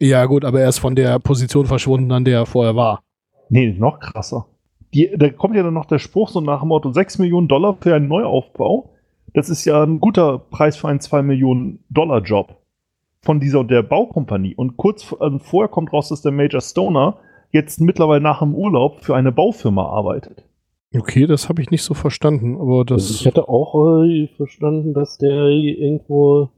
Ja 0.00 0.26
gut, 0.26 0.44
aber 0.44 0.60
er 0.60 0.68
ist 0.68 0.78
von 0.78 0.94
der 0.94 1.18
Position 1.18 1.66
verschwunden, 1.66 2.12
an 2.12 2.24
der 2.24 2.40
er 2.40 2.46
vorher 2.46 2.76
war. 2.76 3.02
Nee, 3.48 3.72
noch 3.72 3.98
krasser. 3.98 4.46
Die, 4.94 5.10
da 5.16 5.30
kommt 5.30 5.56
ja 5.56 5.62
dann 5.62 5.74
noch 5.74 5.86
der 5.86 5.98
Spruch 5.98 6.28
so 6.28 6.40
nach 6.40 6.60
dem 6.60 6.68
Motto 6.68 6.92
6 6.92 7.18
Millionen 7.18 7.48
Dollar 7.48 7.76
für 7.80 7.94
einen 7.94 8.08
Neuaufbau. 8.08 8.94
Das 9.38 9.48
ist 9.48 9.64
ja 9.66 9.84
ein 9.84 10.00
guter 10.00 10.36
Preis 10.36 10.76
für 10.76 10.88
einen 10.88 10.98
2 10.98 11.22
Millionen 11.22 11.78
Dollar 11.90 12.22
Job 12.22 12.56
von 13.20 13.38
dieser 13.38 13.62
der 13.62 13.84
Baukompanie. 13.84 14.56
Und 14.56 14.76
kurz 14.76 15.14
also 15.16 15.38
vorher 15.38 15.68
kommt 15.68 15.92
raus, 15.92 16.08
dass 16.08 16.22
der 16.22 16.32
Major 16.32 16.60
Stoner 16.60 17.18
jetzt 17.52 17.80
mittlerweile 17.80 18.20
nach 18.20 18.40
dem 18.40 18.56
Urlaub 18.56 19.04
für 19.04 19.14
eine 19.14 19.30
Baufirma 19.30 19.86
arbeitet. 19.86 20.44
Okay, 20.92 21.28
das 21.28 21.48
habe 21.48 21.62
ich 21.62 21.70
nicht 21.70 21.84
so 21.84 21.94
verstanden, 21.94 22.56
aber 22.56 22.80
Also 22.80 22.94
das. 22.96 23.10
ich 23.12 23.28
hatte 23.28 23.48
auch 23.48 24.02
äh, 24.02 24.26
verstanden, 24.36 24.92
dass 24.92 25.18
der 25.18 25.46
irgendwo 25.46 26.48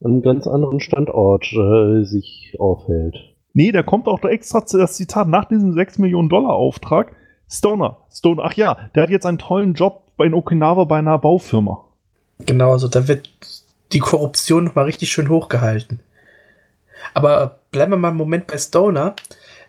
an 0.00 0.12
einem 0.12 0.22
ganz 0.22 0.46
anderen 0.46 0.78
Standort 0.78 1.52
äh, 1.52 2.04
sich 2.04 2.54
aufhält. 2.60 3.16
Nee, 3.52 3.72
der 3.72 3.82
kommt 3.82 4.06
auch 4.06 4.20
da 4.20 4.28
extra 4.28 4.64
zu 4.64 4.78
das 4.78 4.94
Zitat 4.94 5.26
nach 5.26 5.46
diesem 5.46 5.72
6 5.72 5.98
Millionen 5.98 6.28
Dollar 6.28 6.54
Auftrag. 6.54 7.16
Stoner, 7.48 7.96
Stoner, 8.12 8.44
ach 8.44 8.52
ja, 8.52 8.76
der 8.94 9.02
hat 9.02 9.10
jetzt 9.10 9.26
einen 9.26 9.38
tollen 9.38 9.74
Job 9.74 10.04
bei 10.16 10.26
in 10.26 10.34
Okinawa 10.34 10.84
bei 10.84 10.98
einer 10.98 11.18
Baufirma. 11.18 11.87
Genau, 12.40 12.72
also 12.72 12.88
da 12.88 13.08
wird 13.08 13.30
die 13.92 13.98
Korruption 13.98 14.64
noch 14.64 14.74
mal 14.74 14.84
richtig 14.84 15.10
schön 15.10 15.28
hochgehalten. 15.28 16.00
Aber 17.14 17.60
bleiben 17.70 17.92
wir 17.92 17.96
mal 17.96 18.08
einen 18.08 18.16
Moment 18.16 18.46
bei 18.46 18.58
Stoner. 18.58 19.16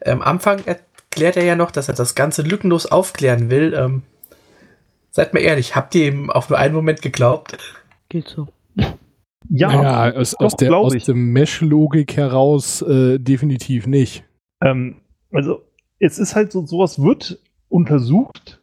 Ähm, 0.01 0.21
am 0.21 0.35
Anfang 0.35 0.63
erklärt 0.65 1.37
er 1.37 1.43
ja 1.43 1.55
noch, 1.55 1.71
dass 1.71 1.87
er 1.87 1.95
das 1.95 2.15
Ganze 2.15 2.41
lückenlos 2.41 2.85
aufklären 2.85 3.49
will. 3.49 3.73
Ähm, 3.73 4.03
seid 5.11 5.33
mal 5.33 5.39
ehrlich, 5.39 5.75
habt 5.75 5.95
ihr 5.95 6.07
ihm 6.07 6.29
auf 6.29 6.49
nur 6.49 6.59
einen 6.59 6.75
Moment 6.75 7.01
geglaubt? 7.01 7.57
Geht 8.09 8.27
so. 8.27 8.47
Ja, 9.49 9.69
naja, 9.69 10.15
aus, 10.15 10.35
aus, 10.35 10.51
doch, 10.51 10.57
der, 10.57 10.67
glaub 10.67 10.85
aus 10.85 11.05
der 11.05 11.15
Mesh-Logik 11.15 12.17
heraus 12.17 12.81
äh, 12.81 13.17
definitiv 13.19 13.87
nicht. 13.87 14.23
Ähm, 14.61 14.97
also, 15.31 15.63
es 15.99 16.19
ist 16.19 16.35
halt 16.35 16.51
so, 16.51 16.65
sowas 16.65 17.01
wird 17.01 17.39
untersucht 17.67 18.61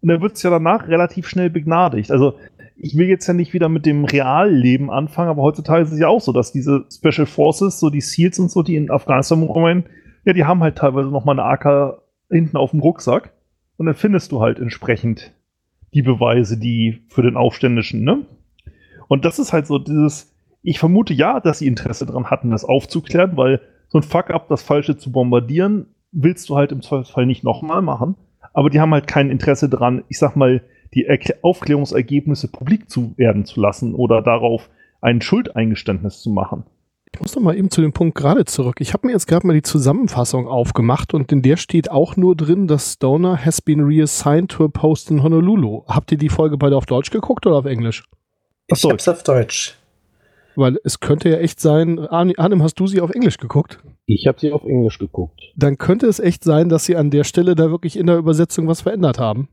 und 0.00 0.08
dann 0.08 0.20
wird 0.20 0.36
es 0.36 0.42
ja 0.42 0.50
danach 0.50 0.86
relativ 0.88 1.28
schnell 1.28 1.50
begnadigt. 1.50 2.10
Also, 2.10 2.38
ich 2.82 2.96
will 2.96 3.08
jetzt 3.08 3.26
ja 3.26 3.34
nicht 3.34 3.52
wieder 3.52 3.68
mit 3.68 3.84
dem 3.84 4.04
Realleben 4.04 4.90
anfangen, 4.90 5.28
aber 5.28 5.42
heutzutage 5.42 5.82
ist 5.82 5.92
es 5.92 5.98
ja 5.98 6.08
auch 6.08 6.20
so, 6.20 6.32
dass 6.32 6.52
diese 6.52 6.86
Special 6.90 7.26
Forces, 7.26 7.78
so 7.78 7.90
die 7.90 8.00
SEALs 8.00 8.38
und 8.38 8.50
so, 8.50 8.62
die 8.62 8.76
in 8.76 8.90
Afghanistan 8.90 9.42
rumrennen, 9.42 9.84
ja, 10.24 10.32
die 10.32 10.44
haben 10.44 10.62
halt 10.62 10.76
teilweise 10.76 11.10
nochmal 11.10 11.38
eine 11.38 11.44
AK 11.44 12.02
hinten 12.30 12.56
auf 12.56 12.70
dem 12.70 12.80
Rucksack 12.80 13.32
und 13.76 13.86
dann 13.86 13.94
findest 13.94 14.32
du 14.32 14.40
halt 14.40 14.58
entsprechend 14.58 15.32
die 15.92 16.02
Beweise, 16.02 16.58
die 16.58 17.02
für 17.08 17.22
den 17.22 17.36
Aufständischen, 17.36 18.02
ne? 18.02 18.24
Und 19.08 19.24
das 19.24 19.38
ist 19.38 19.52
halt 19.52 19.66
so 19.66 19.78
dieses, 19.78 20.32
ich 20.62 20.78
vermute 20.78 21.12
ja, 21.12 21.40
dass 21.40 21.58
sie 21.58 21.66
Interesse 21.66 22.06
daran 22.06 22.30
hatten, 22.30 22.50
das 22.50 22.64
aufzuklären, 22.64 23.36
weil 23.36 23.60
so 23.88 23.98
ein 23.98 24.04
Fuck-up, 24.04 24.48
das 24.48 24.62
Falsche 24.62 24.96
zu 24.96 25.10
bombardieren, 25.10 25.86
willst 26.12 26.48
du 26.48 26.56
halt 26.56 26.70
im 26.72 26.80
Zweifelsfall 26.80 27.26
nicht 27.26 27.42
nochmal 27.42 27.82
machen. 27.82 28.14
Aber 28.52 28.70
die 28.70 28.80
haben 28.80 28.92
halt 28.92 29.06
kein 29.06 29.30
Interesse 29.30 29.68
daran, 29.68 30.04
ich 30.08 30.18
sag 30.18 30.36
mal, 30.36 30.62
die 30.94 31.06
Aufklärungsergebnisse 31.42 32.48
publik 32.48 32.90
zu 32.90 33.14
werden 33.16 33.44
zu 33.44 33.60
lassen 33.60 33.94
oder 33.94 34.22
darauf 34.22 34.68
ein 35.00 35.20
Schuldeingeständnis 35.20 36.20
zu 36.20 36.30
machen. 36.30 36.64
Ich 37.12 37.20
muss 37.20 37.34
noch 37.34 37.42
mal 37.42 37.56
eben 37.56 37.70
zu 37.70 37.80
dem 37.80 37.92
Punkt 37.92 38.16
gerade 38.16 38.44
zurück. 38.44 38.76
Ich 38.80 38.92
habe 38.92 39.06
mir 39.06 39.12
jetzt 39.12 39.26
gerade 39.26 39.46
mal 39.46 39.52
die 39.54 39.62
Zusammenfassung 39.62 40.46
aufgemacht 40.46 41.12
und 41.12 41.32
in 41.32 41.42
der 41.42 41.56
steht 41.56 41.90
auch 41.90 42.16
nur 42.16 42.36
drin, 42.36 42.68
dass 42.68 42.92
Stoner 42.94 43.44
has 43.44 43.60
been 43.60 43.80
reassigned 43.80 44.50
to 44.50 44.64
a 44.64 44.68
post 44.68 45.10
in 45.10 45.22
Honolulu. 45.22 45.82
Habt 45.88 46.12
ihr 46.12 46.18
die 46.18 46.28
Folge 46.28 46.56
beide 46.56 46.76
auf 46.76 46.86
Deutsch 46.86 47.10
geguckt 47.10 47.46
oder 47.46 47.56
auf 47.56 47.64
Englisch? 47.66 48.04
Ach 48.70 48.76
Ich 48.76 48.78
so. 48.80 48.90
hab's 48.90 49.08
auf 49.08 49.22
Deutsch. 49.24 49.76
Weil 50.56 50.78
es 50.84 51.00
könnte 51.00 51.30
ja 51.30 51.38
echt 51.38 51.60
sein, 51.60 51.98
Arnim, 51.98 52.62
hast 52.62 52.78
du 52.78 52.86
sie 52.86 53.00
auf 53.00 53.10
Englisch 53.10 53.38
geguckt? 53.38 53.78
Ich 54.06 54.26
habe 54.26 54.38
sie 54.38 54.52
auf 54.52 54.64
Englisch 54.64 54.98
geguckt. 54.98 55.40
Dann 55.56 55.78
könnte 55.78 56.06
es 56.06 56.20
echt 56.20 56.44
sein, 56.44 56.68
dass 56.68 56.84
sie 56.84 56.96
an 56.96 57.10
der 57.10 57.24
Stelle 57.24 57.54
da 57.54 57.70
wirklich 57.70 57.96
in 57.96 58.06
der 58.06 58.18
Übersetzung 58.18 58.68
was 58.68 58.82
verändert 58.82 59.18
haben. 59.18 59.48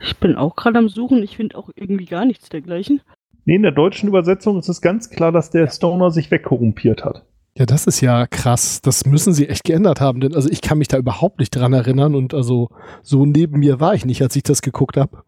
Ich 0.00 0.16
bin 0.18 0.36
auch 0.36 0.56
gerade 0.56 0.78
am 0.78 0.88
Suchen. 0.88 1.22
Ich 1.22 1.36
finde 1.36 1.56
auch 1.56 1.70
irgendwie 1.74 2.04
gar 2.06 2.24
nichts 2.24 2.48
dergleichen. 2.48 3.00
Nee, 3.44 3.56
in 3.56 3.62
der 3.62 3.72
deutschen 3.72 4.08
Übersetzung 4.08 4.58
ist 4.58 4.68
es 4.68 4.80
ganz 4.80 5.10
klar, 5.10 5.32
dass 5.32 5.50
der 5.50 5.68
Stoner 5.70 6.10
sich 6.10 6.30
wegkorrumpiert 6.30 7.04
hat. 7.04 7.24
Ja, 7.56 7.64
das 7.64 7.86
ist 7.86 8.00
ja 8.02 8.26
krass. 8.26 8.82
Das 8.82 9.06
müssen 9.06 9.32
sie 9.32 9.48
echt 9.48 9.64
geändert 9.64 10.00
haben, 10.00 10.20
denn 10.20 10.34
also 10.34 10.48
ich 10.50 10.60
kann 10.60 10.78
mich 10.78 10.88
da 10.88 10.98
überhaupt 10.98 11.38
nicht 11.38 11.50
dran 11.50 11.72
erinnern 11.72 12.14
und 12.14 12.34
also 12.34 12.68
so 13.02 13.24
neben 13.24 13.58
mir 13.60 13.80
war 13.80 13.94
ich 13.94 14.04
nicht, 14.04 14.20
als 14.20 14.36
ich 14.36 14.42
das 14.42 14.60
geguckt 14.62 14.96
habe. 14.98 15.22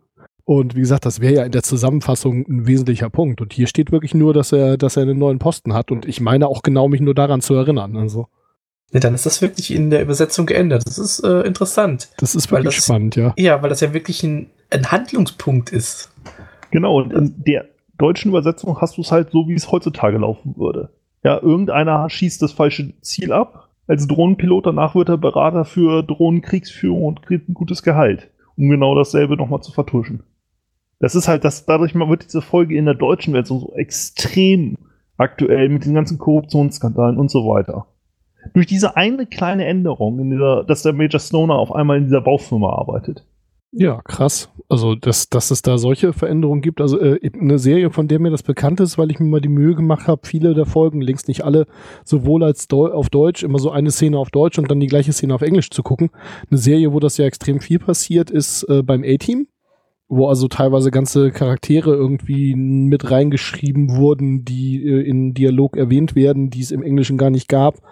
Und 0.44 0.74
wie 0.76 0.80
gesagt, 0.80 1.06
das 1.06 1.20
wäre 1.20 1.34
ja 1.34 1.44
in 1.44 1.52
der 1.52 1.62
Zusammenfassung 1.62 2.44
ein 2.48 2.66
wesentlicher 2.66 3.08
Punkt. 3.10 3.40
Und 3.40 3.52
hier 3.52 3.66
steht 3.66 3.92
wirklich 3.92 4.14
nur, 4.14 4.32
dass 4.34 4.50
er, 4.52 4.76
dass 4.78 4.96
er 4.96 5.02
einen 5.04 5.18
neuen 5.18 5.38
Posten 5.38 5.72
hat. 5.74 5.90
Und 5.90 6.06
ich 6.06 6.20
meine 6.20 6.48
auch 6.48 6.62
genau 6.62 6.88
mich 6.88 7.00
nur 7.02 7.14
daran 7.14 7.40
zu 7.40 7.54
erinnern. 7.54 7.96
Also 7.96 8.28
Nee, 8.90 9.00
dann 9.00 9.14
ist 9.14 9.26
das 9.26 9.42
wirklich 9.42 9.70
in 9.74 9.90
der 9.90 10.00
Übersetzung 10.00 10.46
geändert. 10.46 10.82
Das 10.86 10.98
ist 10.98 11.20
äh, 11.20 11.42
interessant. 11.42 12.08
das 12.16 12.34
ist 12.34 12.50
Weil 12.50 12.60
wirklich 12.60 12.76
das- 12.76 12.84
spannend, 12.86 13.16
ja. 13.16 13.34
Ja, 13.36 13.60
weil 13.62 13.68
das 13.68 13.80
ja 13.82 13.92
wirklich 13.92 14.22
ein, 14.22 14.48
ein 14.70 14.90
Handlungspunkt 14.90 15.70
ist. 15.70 16.12
Genau, 16.70 16.98
und 16.98 17.12
in 17.12 17.42
der 17.44 17.66
deutschen 17.96 18.30
Übersetzung 18.30 18.80
hast 18.80 18.96
du 18.96 19.00
es 19.00 19.12
halt 19.12 19.30
so, 19.30 19.48
wie 19.48 19.54
es 19.54 19.70
heutzutage 19.70 20.18
laufen 20.18 20.56
würde. 20.56 20.90
Ja, 21.24 21.40
irgendeiner 21.40 22.08
schießt 22.08 22.40
das 22.42 22.52
falsche 22.52 22.92
Ziel 23.00 23.32
ab 23.32 23.68
als 23.88 24.06
Drohnenpilot, 24.06 24.66
danach 24.66 24.94
wird 24.94 25.08
er 25.08 25.16
Berater 25.16 25.64
für 25.64 26.02
Drohnenkriegsführung 26.02 27.04
und 27.04 27.22
kriegt 27.22 27.48
ein 27.48 27.54
gutes 27.54 27.82
Gehalt, 27.82 28.30
um 28.56 28.68
genau 28.68 28.94
dasselbe 28.94 29.36
nochmal 29.36 29.62
zu 29.62 29.72
vertuschen. 29.72 30.22
Das 31.00 31.14
ist 31.14 31.26
halt, 31.26 31.44
das, 31.44 31.64
dadurch 31.64 31.94
wird 31.94 32.24
diese 32.24 32.42
Folge 32.42 32.76
in 32.76 32.84
der 32.84 32.94
deutschen 32.94 33.32
Version 33.32 33.60
so 33.60 33.72
extrem 33.74 34.76
aktuell 35.16 35.68
mit 35.68 35.84
den 35.84 35.94
ganzen 35.94 36.18
Korruptionsskandalen 36.18 37.16
und 37.16 37.30
so 37.30 37.48
weiter. 37.48 37.86
Durch 38.52 38.66
diese 38.66 38.96
eine 38.96 39.26
kleine 39.26 39.64
Änderung, 39.64 40.18
in 40.20 40.30
dieser, 40.30 40.64
dass 40.64 40.82
der 40.82 40.92
Major 40.92 41.20
Stoner 41.20 41.54
auf 41.54 41.72
einmal 41.72 41.98
in 41.98 42.04
dieser 42.04 42.20
Baufirma 42.20 42.70
arbeitet. 42.70 43.24
Ja, 43.70 44.00
krass. 44.02 44.50
Also, 44.70 44.94
dass, 44.94 45.28
dass 45.28 45.50
es 45.50 45.60
da 45.60 45.76
solche 45.76 46.14
Veränderungen 46.14 46.62
gibt. 46.62 46.80
Also, 46.80 46.98
äh, 46.98 47.20
eine 47.38 47.58
Serie, 47.58 47.90
von 47.90 48.08
der 48.08 48.18
mir 48.18 48.30
das 48.30 48.42
bekannt 48.42 48.80
ist, 48.80 48.96
weil 48.96 49.10
ich 49.10 49.20
mir 49.20 49.26
mal 49.26 49.40
die 49.42 49.50
Mühe 49.50 49.74
gemacht 49.74 50.06
habe, 50.06 50.26
viele 50.26 50.54
der 50.54 50.64
Folgen, 50.64 51.02
längst 51.02 51.28
nicht 51.28 51.44
alle, 51.44 51.66
sowohl 52.02 52.44
als 52.44 52.66
Deu 52.68 52.90
auf 52.90 53.10
Deutsch, 53.10 53.42
immer 53.42 53.58
so 53.58 53.70
eine 53.70 53.90
Szene 53.90 54.18
auf 54.18 54.30
Deutsch 54.30 54.58
und 54.58 54.70
dann 54.70 54.80
die 54.80 54.86
gleiche 54.86 55.12
Szene 55.12 55.34
auf 55.34 55.42
Englisch 55.42 55.70
zu 55.70 55.82
gucken. 55.82 56.10
Eine 56.50 56.58
Serie, 56.58 56.94
wo 56.94 57.00
das 57.00 57.18
ja 57.18 57.26
extrem 57.26 57.60
viel 57.60 57.78
passiert, 57.78 58.30
ist 58.30 58.62
äh, 58.64 58.82
beim 58.82 59.04
A-Team, 59.04 59.48
wo 60.08 60.28
also 60.28 60.48
teilweise 60.48 60.90
ganze 60.90 61.30
Charaktere 61.30 61.94
irgendwie 61.94 62.54
mit 62.54 63.10
reingeschrieben 63.10 63.96
wurden, 63.96 64.46
die 64.46 64.82
äh, 64.82 65.02
in 65.06 65.34
Dialog 65.34 65.76
erwähnt 65.76 66.14
werden, 66.14 66.48
die 66.48 66.60
es 66.60 66.70
im 66.70 66.82
Englischen 66.82 67.18
gar 67.18 67.30
nicht 67.30 67.48
gab. 67.48 67.82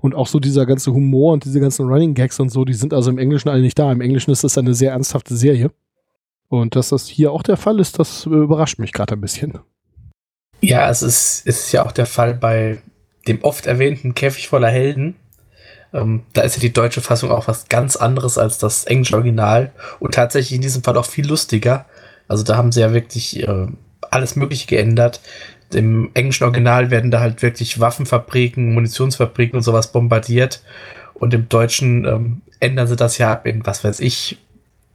Und 0.00 0.14
auch 0.14 0.26
so 0.26 0.40
dieser 0.40 0.66
ganze 0.66 0.92
Humor 0.92 1.32
und 1.32 1.44
diese 1.44 1.60
ganzen 1.60 1.86
Running 1.86 2.14
Gags 2.14 2.38
und 2.38 2.50
so, 2.50 2.64
die 2.64 2.74
sind 2.74 2.92
also 2.92 3.10
im 3.10 3.18
Englischen 3.18 3.48
alle 3.48 3.62
nicht 3.62 3.78
da. 3.78 3.90
Im 3.90 4.00
Englischen 4.00 4.30
ist 4.30 4.44
das 4.44 4.58
eine 4.58 4.74
sehr 4.74 4.92
ernsthafte 4.92 5.36
Serie. 5.36 5.70
Und 6.48 6.76
dass 6.76 6.90
das 6.90 7.06
hier 7.08 7.32
auch 7.32 7.42
der 7.42 7.56
Fall 7.56 7.80
ist, 7.80 7.98
das 7.98 8.26
äh, 8.26 8.30
überrascht 8.30 8.78
mich 8.78 8.92
gerade 8.92 9.14
ein 9.14 9.20
bisschen. 9.20 9.58
Ja, 10.60 10.88
es 10.90 11.02
ist, 11.02 11.42
es 11.46 11.64
ist 11.64 11.72
ja 11.72 11.84
auch 11.84 11.92
der 11.92 12.06
Fall 12.06 12.34
bei 12.34 12.78
dem 13.26 13.42
oft 13.42 13.66
erwähnten 13.66 14.14
Käfig 14.14 14.48
voller 14.48 14.68
Helden. 14.68 15.16
Ähm, 15.92 16.22
da 16.32 16.42
ist 16.42 16.56
ja 16.56 16.60
die 16.60 16.72
deutsche 16.72 17.00
Fassung 17.00 17.30
auch 17.30 17.48
was 17.48 17.68
ganz 17.68 17.96
anderes 17.96 18.38
als 18.38 18.58
das 18.58 18.84
englische 18.84 19.16
Original 19.16 19.72
und 19.98 20.14
tatsächlich 20.14 20.56
in 20.56 20.62
diesem 20.62 20.82
Fall 20.82 20.96
auch 20.96 21.06
viel 21.06 21.26
lustiger. 21.26 21.86
Also 22.28 22.42
da 22.42 22.56
haben 22.56 22.72
sie 22.72 22.80
ja 22.80 22.92
wirklich 22.92 23.42
äh, 23.42 23.66
alles 24.10 24.36
Mögliche 24.36 24.66
geändert. 24.66 25.20
Im 25.74 26.10
englischen 26.14 26.44
Original 26.44 26.90
werden 26.90 27.10
da 27.10 27.20
halt 27.20 27.42
wirklich 27.42 27.80
Waffenfabriken, 27.80 28.74
Munitionsfabriken 28.74 29.56
und 29.56 29.62
sowas 29.62 29.92
bombardiert. 29.92 30.62
Und 31.14 31.34
im 31.34 31.48
Deutschen 31.48 32.04
ähm, 32.04 32.42
ändern 32.60 32.86
sie 32.86 32.96
das 32.96 33.18
ja 33.18 33.34
in, 33.34 33.66
was 33.66 33.84
weiß 33.84 34.00
ich, 34.00 34.38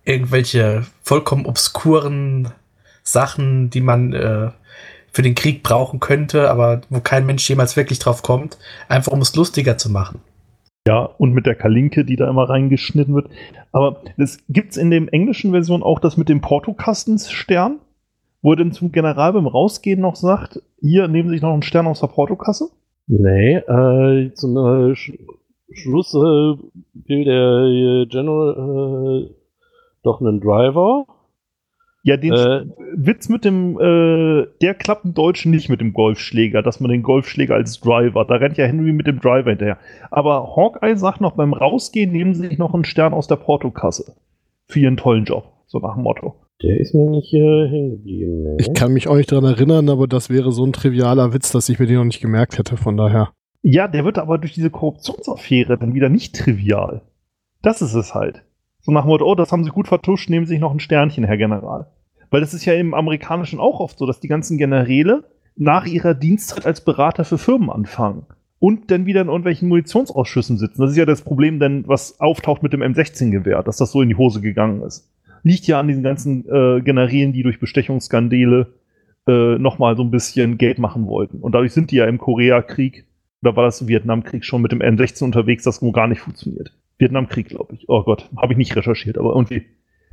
irgendwelche 0.06 0.86
vollkommen 1.04 1.46
obskuren 1.46 2.50
Sachen, 3.04 3.70
die 3.70 3.82
man 3.82 4.14
äh, 4.14 4.52
für 5.12 5.22
den 5.22 5.36
Krieg 5.36 5.64
brauchen 5.64 6.00
könnte, 6.00 6.50
aber 6.50 6.82
wo 6.90 7.02
kein 7.02 7.26
Mensch 7.26 7.48
jemals 7.50 7.76
wirklich 7.76 8.00
drauf 8.00 8.22
kommt, 8.22 8.58
einfach 8.88 9.12
um 9.12 9.22
es 9.22 9.36
lustiger 9.36 9.78
zu 9.78 9.90
machen. 9.90 10.22
Ja, 10.88 11.02
und 11.02 11.34
mit 11.34 11.46
der 11.46 11.56
Kalinke, 11.56 12.06
die 12.06 12.16
da 12.16 12.28
immer 12.28 12.50
reingeschnitten 12.50 13.14
wird. 13.14 13.30
Aber 13.72 14.02
es 14.18 14.40
gibt's 14.50 14.78
in 14.78 14.90
dem 14.90 15.08
englischen 15.10 15.52
Version 15.52 15.84
auch 15.84 16.00
das 16.00 16.18
mit 16.18 16.28
dem 16.28 16.42
Portokastensstern, 16.42 17.80
wo 18.42 18.54
er 18.54 18.58
dann 18.58 18.72
zum 18.72 18.92
General 18.92 19.34
beim 19.34 19.48
Rausgehen 19.48 20.02
noch 20.02 20.16
sagt, 20.16 20.62
hier 20.80 21.08
nehmen 21.08 21.30
Sie 21.30 21.36
sich 21.36 21.42
noch 21.42 21.54
einen 21.54 21.62
Stern 21.62 21.88
aus 21.88 22.02
der 22.02 22.08
Portokasse. 22.08 22.70
Nee, 23.08 23.56
äh, 23.56 24.34
zum 24.34 24.58
äh, 24.58 24.96
Sch 24.96 25.14
Schluss 25.74 26.14
äh, 26.14 26.18
will 26.18 27.24
der 27.24 28.04
äh, 28.04 28.06
General 28.08 29.28
äh, 29.28 29.34
doch 30.04 30.20
einen 30.22 30.42
Driver. 30.42 31.06
Ja, 32.04 32.18
den 32.18 32.34
Äh, 32.34 32.66
Witz 32.96 33.30
mit 33.30 33.46
dem, 33.46 33.80
äh, 33.80 34.48
der 34.62 34.74
klappt 34.74 35.06
im 35.06 35.14
Deutschen 35.14 35.52
nicht 35.52 35.70
mit 35.70 35.82
dem 35.82 35.94
Golfschläger, 35.94 36.64
dass 36.64 36.80
man 36.80 36.90
den 36.90 37.04
Golfschläger 37.04 37.54
als 37.54 37.80
Driver, 37.80 38.26
da 38.26 38.36
rennt 38.36 38.58
ja 38.58 38.66
Henry 38.66 38.92
mit 38.92 39.06
dem 39.06 39.20
Driver 39.20 39.52
hinterher. 39.52 39.78
Aber 40.10 40.56
Hawkeye 40.56 40.96
sagt 40.98 41.22
noch, 41.22 41.34
beim 41.34 41.54
Rausgehen 41.54 42.12
nehmen 42.12 42.34
Sie 42.34 42.48
sich 42.48 42.58
noch 42.58 42.74
einen 42.74 42.86
Stern 42.86 43.14
aus 43.14 43.28
der 43.28 43.36
Portokasse. 43.36 44.16
Für 44.68 44.80
Ihren 44.80 44.98
tollen 44.98 45.26
Job, 45.26 45.46
so 45.68 45.78
nach 45.80 45.94
dem 45.94 46.04
Motto. 46.04 46.36
Der 46.64 46.80
ist 46.80 46.94
mir 46.94 47.10
nicht 47.10 47.34
äh, 47.34 47.68
hängen 47.68 47.92
geblieben. 47.92 48.44
Nee. 48.44 48.58
Ich 48.60 48.74
kann 48.74 48.94
mich 48.94 49.08
auch 49.08 49.16
nicht 49.16 49.32
dran 49.32 49.44
erinnern, 49.44 49.90
aber 49.90 50.08
das 50.08 50.30
wäre 50.30 50.52
so 50.52 50.66
ein 50.66 50.74
trivialer 50.74 51.34
Witz, 51.34 51.52
dass 51.52 51.70
ich 51.70 51.80
mir 51.80 51.88
den 51.88 51.98
noch 51.98 52.06
nicht 52.06 52.22
gemerkt 52.22 52.58
hätte, 52.58 52.78
von 52.78 52.98
daher. 52.98 53.32
Ja, 53.64 53.88
der 53.88 54.06
wird 54.06 54.18
aber 54.18 54.38
durch 54.38 54.54
diese 54.54 54.70
Korruptionsaffäre 54.70 55.78
dann 55.78 55.94
wieder 55.94 56.10
nicht 56.10 56.36
trivial. 56.36 57.02
Das 57.62 57.82
ist 57.82 57.94
es 57.94 58.16
halt. 58.16 58.44
So 58.80 58.92
nach 58.92 59.04
dem 59.04 59.10
Motto, 59.10 59.26
oh, 59.26 59.36
das 59.36 59.52
haben 59.52 59.64
sie 59.64 59.70
gut 59.70 59.88
vertuscht, 59.88 60.30
nehmen 60.30 60.46
Sie 60.46 60.54
sich 60.54 60.60
noch 60.60 60.72
ein 60.72 60.80
Sternchen, 60.80 61.24
Herr 61.24 61.38
General. 61.38 61.88
Weil 62.32 62.42
das 62.42 62.54
ist 62.54 62.66
ja 62.66 62.74
im 62.74 62.94
Amerikanischen 62.94 63.60
auch 63.60 63.80
oft 63.80 64.00
so, 64.00 64.06
dass 64.06 64.20
die 64.20 64.28
ganzen 64.28 64.58
Generäle 64.58 65.26
nach 65.56 65.86
ihrer 65.86 66.16
Dienstzeit 66.16 66.66
als 66.66 66.82
Berater 66.84 67.24
für 67.26 67.38
Firmen 67.38 67.70
anfangen. 67.70 68.26
und 68.62 68.92
dann 68.92 69.08
wieder 69.08 69.22
in 69.22 69.28
irgendwelchen 69.28 69.68
Munitionsausschüssen 69.70 70.60
sitzen. 70.60 70.82
Das 70.82 70.92
ist 70.92 70.98
ja 70.98 71.08
das 71.08 71.24
Problem, 71.24 71.60
denn 71.60 71.84
was 71.88 72.20
auftaucht 72.20 72.62
mit 72.62 72.74
dem 72.74 72.82
M16-Gewehr, 72.84 73.64
dass 73.64 73.78
das 73.78 73.92
so 73.92 74.04
in 74.04 74.10
die 74.10 74.16
Hose 74.16 74.40
gegangen 74.40 74.84
ist. 74.84 75.11
Liegt 75.44 75.68
ja 75.68 75.80
an 75.80 75.88
diesen 75.88 76.04
ganzen 76.04 76.46
äh, 76.48 76.82
Generälen, 76.82 77.34
die 77.34 77.44
durch 77.44 77.60
Bestechungsskandale 77.60 78.74
äh, 79.28 79.58
nochmal 79.58 79.96
so 79.96 80.04
ein 80.04 80.12
bisschen 80.12 80.58
Geld 80.58 80.80
machen 80.80 81.08
wollten. 81.08 81.40
Und 81.40 81.54
dadurch 81.54 81.74
sind 81.74 81.92
die 81.92 81.98
ja 81.98 82.06
im 82.06 82.18
Koreakrieg, 82.18 83.06
oder 83.42 83.56
war 83.56 83.66
das 83.66 83.82
im 83.82 83.88
Vietnamkrieg 83.88 84.46
schon 84.46 84.62
mit 84.62 84.72
dem 84.72 84.82
M16 84.82 85.24
unterwegs, 85.24 85.64
das 85.64 85.82
nur 85.82 85.94
gar 85.94 86.08
nicht 86.08 86.22
funktioniert. 86.22 86.74
Vietnamkrieg, 86.98 87.50
glaube 87.50 87.76
ich. 87.76 87.90
Oh 87.90 88.04
Gott, 88.04 88.30
habe 88.38 88.54
ich 88.54 88.58
nicht 88.58 88.76
recherchiert, 88.76 89.18
aber 89.18 89.32
irgendwie. 89.32 89.64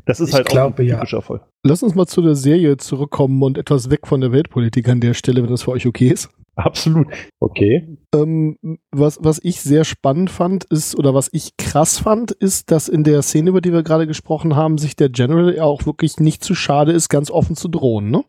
Das 0.06 0.20
ist 0.20 0.30
Ich 0.30 0.34
halt 0.34 0.46
glaube, 0.46 0.74
auch 0.74 0.78
ein 0.78 0.86
ja. 0.86 0.96
typischer 0.96 1.20
Fall. 1.20 1.40
Lass 1.62 1.82
uns 1.82 1.94
mal 1.94 2.06
zu 2.06 2.22
der 2.22 2.34
Serie 2.34 2.78
zurückkommen 2.78 3.42
und 3.42 3.58
etwas 3.58 3.90
weg 3.90 4.06
von 4.06 4.22
der 4.22 4.32
Weltpolitik 4.32 4.88
an 4.88 5.00
der 5.00 5.12
Stelle, 5.12 5.42
wenn 5.42 5.50
das 5.50 5.62
für 5.64 5.72
euch 5.72 5.86
okay 5.86 6.08
ist. 6.08 6.30
Absolut. 6.64 7.06
Okay. 7.38 7.98
Ähm, 8.12 8.58
was, 8.90 9.18
was 9.22 9.38
ich 9.42 9.60
sehr 9.60 9.84
spannend 9.84 10.28
fand, 10.28 10.64
ist, 10.64 10.98
oder 10.98 11.14
was 11.14 11.28
ich 11.32 11.56
krass 11.56 12.00
fand, 12.00 12.32
ist, 12.32 12.72
dass 12.72 12.88
in 12.88 13.04
der 13.04 13.22
Szene, 13.22 13.50
über 13.50 13.60
die 13.60 13.72
wir 13.72 13.84
gerade 13.84 14.08
gesprochen 14.08 14.56
haben, 14.56 14.76
sich 14.76 14.96
der 14.96 15.08
General 15.08 15.54
ja 15.54 15.62
auch 15.62 15.86
wirklich 15.86 16.18
nicht 16.18 16.42
zu 16.42 16.56
schade 16.56 16.90
ist, 16.90 17.10
ganz 17.10 17.30
offen 17.30 17.54
zu 17.54 17.68
drohen, 17.68 18.10
ne? 18.10 18.24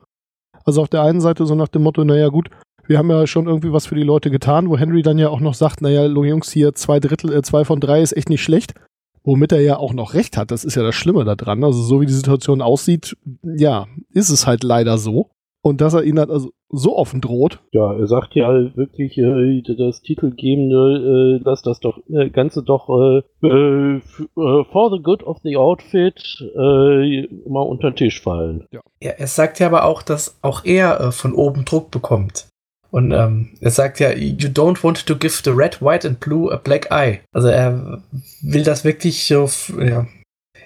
Also 0.63 0.83
auf 0.83 0.89
der 0.89 1.01
einen 1.01 1.21
Seite 1.21 1.48
so 1.48 1.55
nach 1.55 1.69
dem 1.69 1.81
Motto, 1.81 2.03
naja 2.03 2.27
gut, 2.27 2.51
wir 2.86 3.00
haben 3.00 3.09
ja 3.09 3.25
schon 3.25 3.48
irgendwie 3.48 3.74
was 3.74 3.88
für 3.88 3.95
die 3.95 4.03
Leute 4.03 4.29
getan, 4.29 4.69
wo 4.69 4.77
Henry 4.77 5.01
dann 5.01 5.17
ja 5.17 5.29
auch 5.29 5.39
noch 5.39 5.55
sagt, 5.55 5.81
naja, 5.81 6.05
Jungs, 6.05 6.51
hier 6.51 6.75
zwei 6.75 7.00
Drittel, 7.00 7.33
äh, 7.33 7.41
zwei 7.41 7.65
von 7.65 7.79
drei 7.79 8.01
ist 8.01 8.15
echt 8.15 8.29
nicht 8.29 8.43
schlecht. 8.43 8.75
Womit 9.24 9.51
er 9.51 9.62
ja 9.62 9.77
auch 9.77 9.93
noch 9.93 10.13
recht 10.13 10.38
hat, 10.38 10.51
das 10.51 10.63
ist 10.63 10.75
ja 10.75 10.83
das 10.83 10.95
Schlimme 10.95 11.25
daran. 11.25 11.63
Also 11.63 11.81
so 11.81 12.00
wie 12.00 12.05
die 12.05 12.13
Situation 12.13 12.62
aussieht, 12.62 13.17
ja, 13.43 13.88
ist 14.12 14.29
es 14.29 14.45
halt 14.45 14.63
leider 14.63 15.00
so. 15.00 15.31
Und 15.69 15.81
dass 15.81 15.93
er 15.93 16.03
ihn 16.03 16.17
halt 16.19 16.29
also 16.31 16.49
so 16.71 16.97
offen 16.97 17.21
droht, 17.21 17.59
Ja, 17.71 17.93
er 17.93 18.07
sagt 18.07 18.35
ja 18.35 18.49
wirklich, 18.75 19.17
äh, 19.17 19.61
das 19.77 20.01
Titelgebende, 20.01 21.39
äh, 21.39 21.43
dass 21.43 21.61
das 21.61 21.79
doch 21.79 21.99
äh, 22.09 22.29
Ganze 22.29 22.63
doch 22.63 22.89
äh, 22.89 23.47
äh, 23.47 23.97
f- 23.97 24.27
äh, 24.35 24.63
for 24.71 24.91
the 24.91 25.01
good 25.01 25.23
of 25.23 25.38
the 25.43 25.57
outfit 25.57 26.21
äh, 26.55 27.27
mal 27.47 27.61
unter 27.61 27.91
den 27.91 27.95
Tisch 27.95 28.21
fallen. 28.21 28.65
Ja, 28.71 28.81
er 28.99 29.27
sagt 29.27 29.59
ja 29.59 29.67
aber 29.67 29.85
auch, 29.85 30.01
dass 30.01 30.38
auch 30.41 30.65
er 30.65 30.99
äh, 30.99 31.11
von 31.11 31.33
oben 31.33 31.65
Druck 31.65 31.91
bekommt. 31.91 32.47
Und 32.91 33.11
ähm, 33.11 33.49
er 33.61 33.69
sagt 33.69 33.99
ja, 33.99 34.11
you 34.11 34.49
don't 34.49 34.83
want 34.83 35.05
to 35.05 35.15
give 35.15 35.41
the 35.43 35.51
red, 35.51 35.79
white 35.81 36.07
and 36.07 36.19
blue 36.19 36.51
a 36.51 36.57
black 36.57 36.89
eye. 36.91 37.19
Also 37.31 37.47
er 37.49 38.01
will 38.41 38.63
das 38.63 38.83
wirklich 38.83 39.25
so, 39.27 39.43
f- 39.43 39.73
ja. 39.79 40.07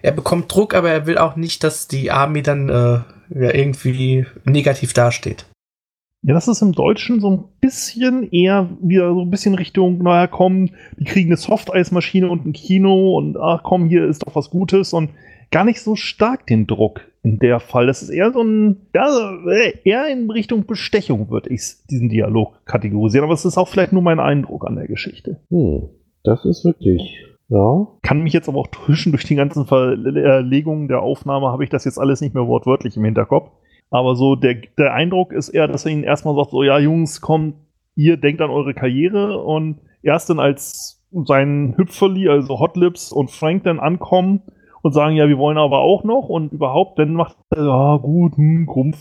Er 0.02 0.12
bekommt 0.12 0.54
Druck, 0.54 0.74
aber 0.74 0.90
er 0.90 1.06
will 1.06 1.18
auch 1.18 1.36
nicht, 1.36 1.64
dass 1.64 1.88
die 1.88 2.12
Army 2.12 2.42
dann 2.42 2.70
äh, 2.70 3.00
ja, 3.30 3.54
irgendwie 3.54 4.26
negativ 4.46 4.94
dasteht. 4.94 5.46
Ja, 6.26 6.34
das 6.34 6.48
ist 6.48 6.62
im 6.62 6.72
Deutschen 6.72 7.20
so 7.20 7.30
ein 7.30 7.44
bisschen 7.60 8.32
eher 8.32 8.70
wieder 8.82 9.14
so 9.14 9.22
ein 9.22 9.30
bisschen 9.30 9.56
Richtung, 9.56 9.98
naja, 10.02 10.28
komm, 10.28 10.70
die 10.98 11.04
kriegen 11.04 11.30
eine 11.30 11.38
Softeismaschine 11.38 12.30
und 12.30 12.46
ein 12.46 12.54
Kino 12.54 13.18
und 13.18 13.36
ach 13.38 13.62
komm, 13.64 13.90
hier 13.90 14.08
ist 14.08 14.26
doch 14.26 14.34
was 14.36 14.50
Gutes 14.50 14.94
und 14.94 15.10
gar 15.52 15.66
nicht 15.66 15.82
so 15.82 15.96
stark 15.98 16.48
den 16.48 16.66
Druck 16.66 17.02
in 17.24 17.40
der 17.40 17.60
Fall. 17.60 17.88
Das 17.88 18.02
ist 18.02 18.10
eher 18.10 18.32
so 18.32 18.42
ein, 18.42 18.78
ja, 18.96 19.08
eher 19.84 20.08
in 20.08 20.32
Richtung 20.32 20.66
Bestechung 20.66 21.30
würde 21.30 21.50
ich 21.50 21.62
diesen 21.90 22.08
Dialog 22.08 22.66
kategorisieren, 22.66 23.26
aber 23.26 23.34
es 23.34 23.44
ist 23.44 23.58
auch 23.58 23.68
vielleicht 23.68 23.92
nur 23.92 24.02
mein 24.02 24.20
Eindruck 24.22 24.66
an 24.66 24.76
der 24.76 24.88
Geschichte. 24.88 25.42
Hm, 25.50 25.90
das 26.24 26.46
ist 26.46 26.64
wirklich, 26.64 27.18
ja. 27.54 27.88
Kann 28.02 28.22
mich 28.22 28.34
jetzt 28.34 28.50
aber 28.50 28.58
auch 28.58 28.68
täuschen, 28.68 29.12
durch 29.12 29.26
die 29.26 29.36
ganzen 29.36 29.68
Verlegungen 29.68 30.88
der 30.88 31.02
Aufnahme 31.04 31.52
habe 31.52 31.64
ich 31.64 31.70
das 31.70 31.86
jetzt 31.86 32.00
alles 32.00 32.20
nicht 32.20 32.34
mehr 32.34 32.48
wortwörtlich 32.48 32.98
im 32.98 33.06
Hinterkopf. 33.06 33.52
Aber 33.92 34.16
so 34.16 34.36
der, 34.36 34.56
der 34.78 34.96
Eindruck 34.96 35.32
ist 35.32 35.50
eher, 35.50 35.68
dass 35.68 35.86
er 35.86 35.92
ihnen 35.92 36.04
erstmal 36.04 36.36
sagt: 36.36 36.50
So, 36.50 36.64
ja, 36.64 36.80
Jungs, 36.80 37.22
kommt, 37.22 37.56
ihr 37.96 38.18
denkt 38.18 38.42
an 38.42 38.50
eure 38.50 38.74
Karriere 38.74 39.38
und 39.44 39.82
erst 40.02 40.32
dann 40.32 40.40
als 40.40 41.06
sein 41.26 41.76
Hüpferli, 41.78 42.28
also 42.28 42.60
Hot 42.60 42.76
Lips 42.76 43.12
und 43.12 43.30
Frank 43.30 43.66
dann 43.66 43.80
ankommen 43.80 44.42
und 44.82 44.94
sagen: 44.94 45.16
Ja, 45.16 45.28
wir 45.28 45.38
wollen 45.38 45.60
aber 45.60 45.82
auch 45.82 46.04
noch 46.04 46.28
und 46.30 46.54
überhaupt, 46.54 46.98
dann 46.98 47.14
macht 47.14 47.38
er, 47.52 47.66
ja, 47.66 47.98
gut, 47.98 48.36
hm, 48.36 48.66
Grumpf, 48.66 48.98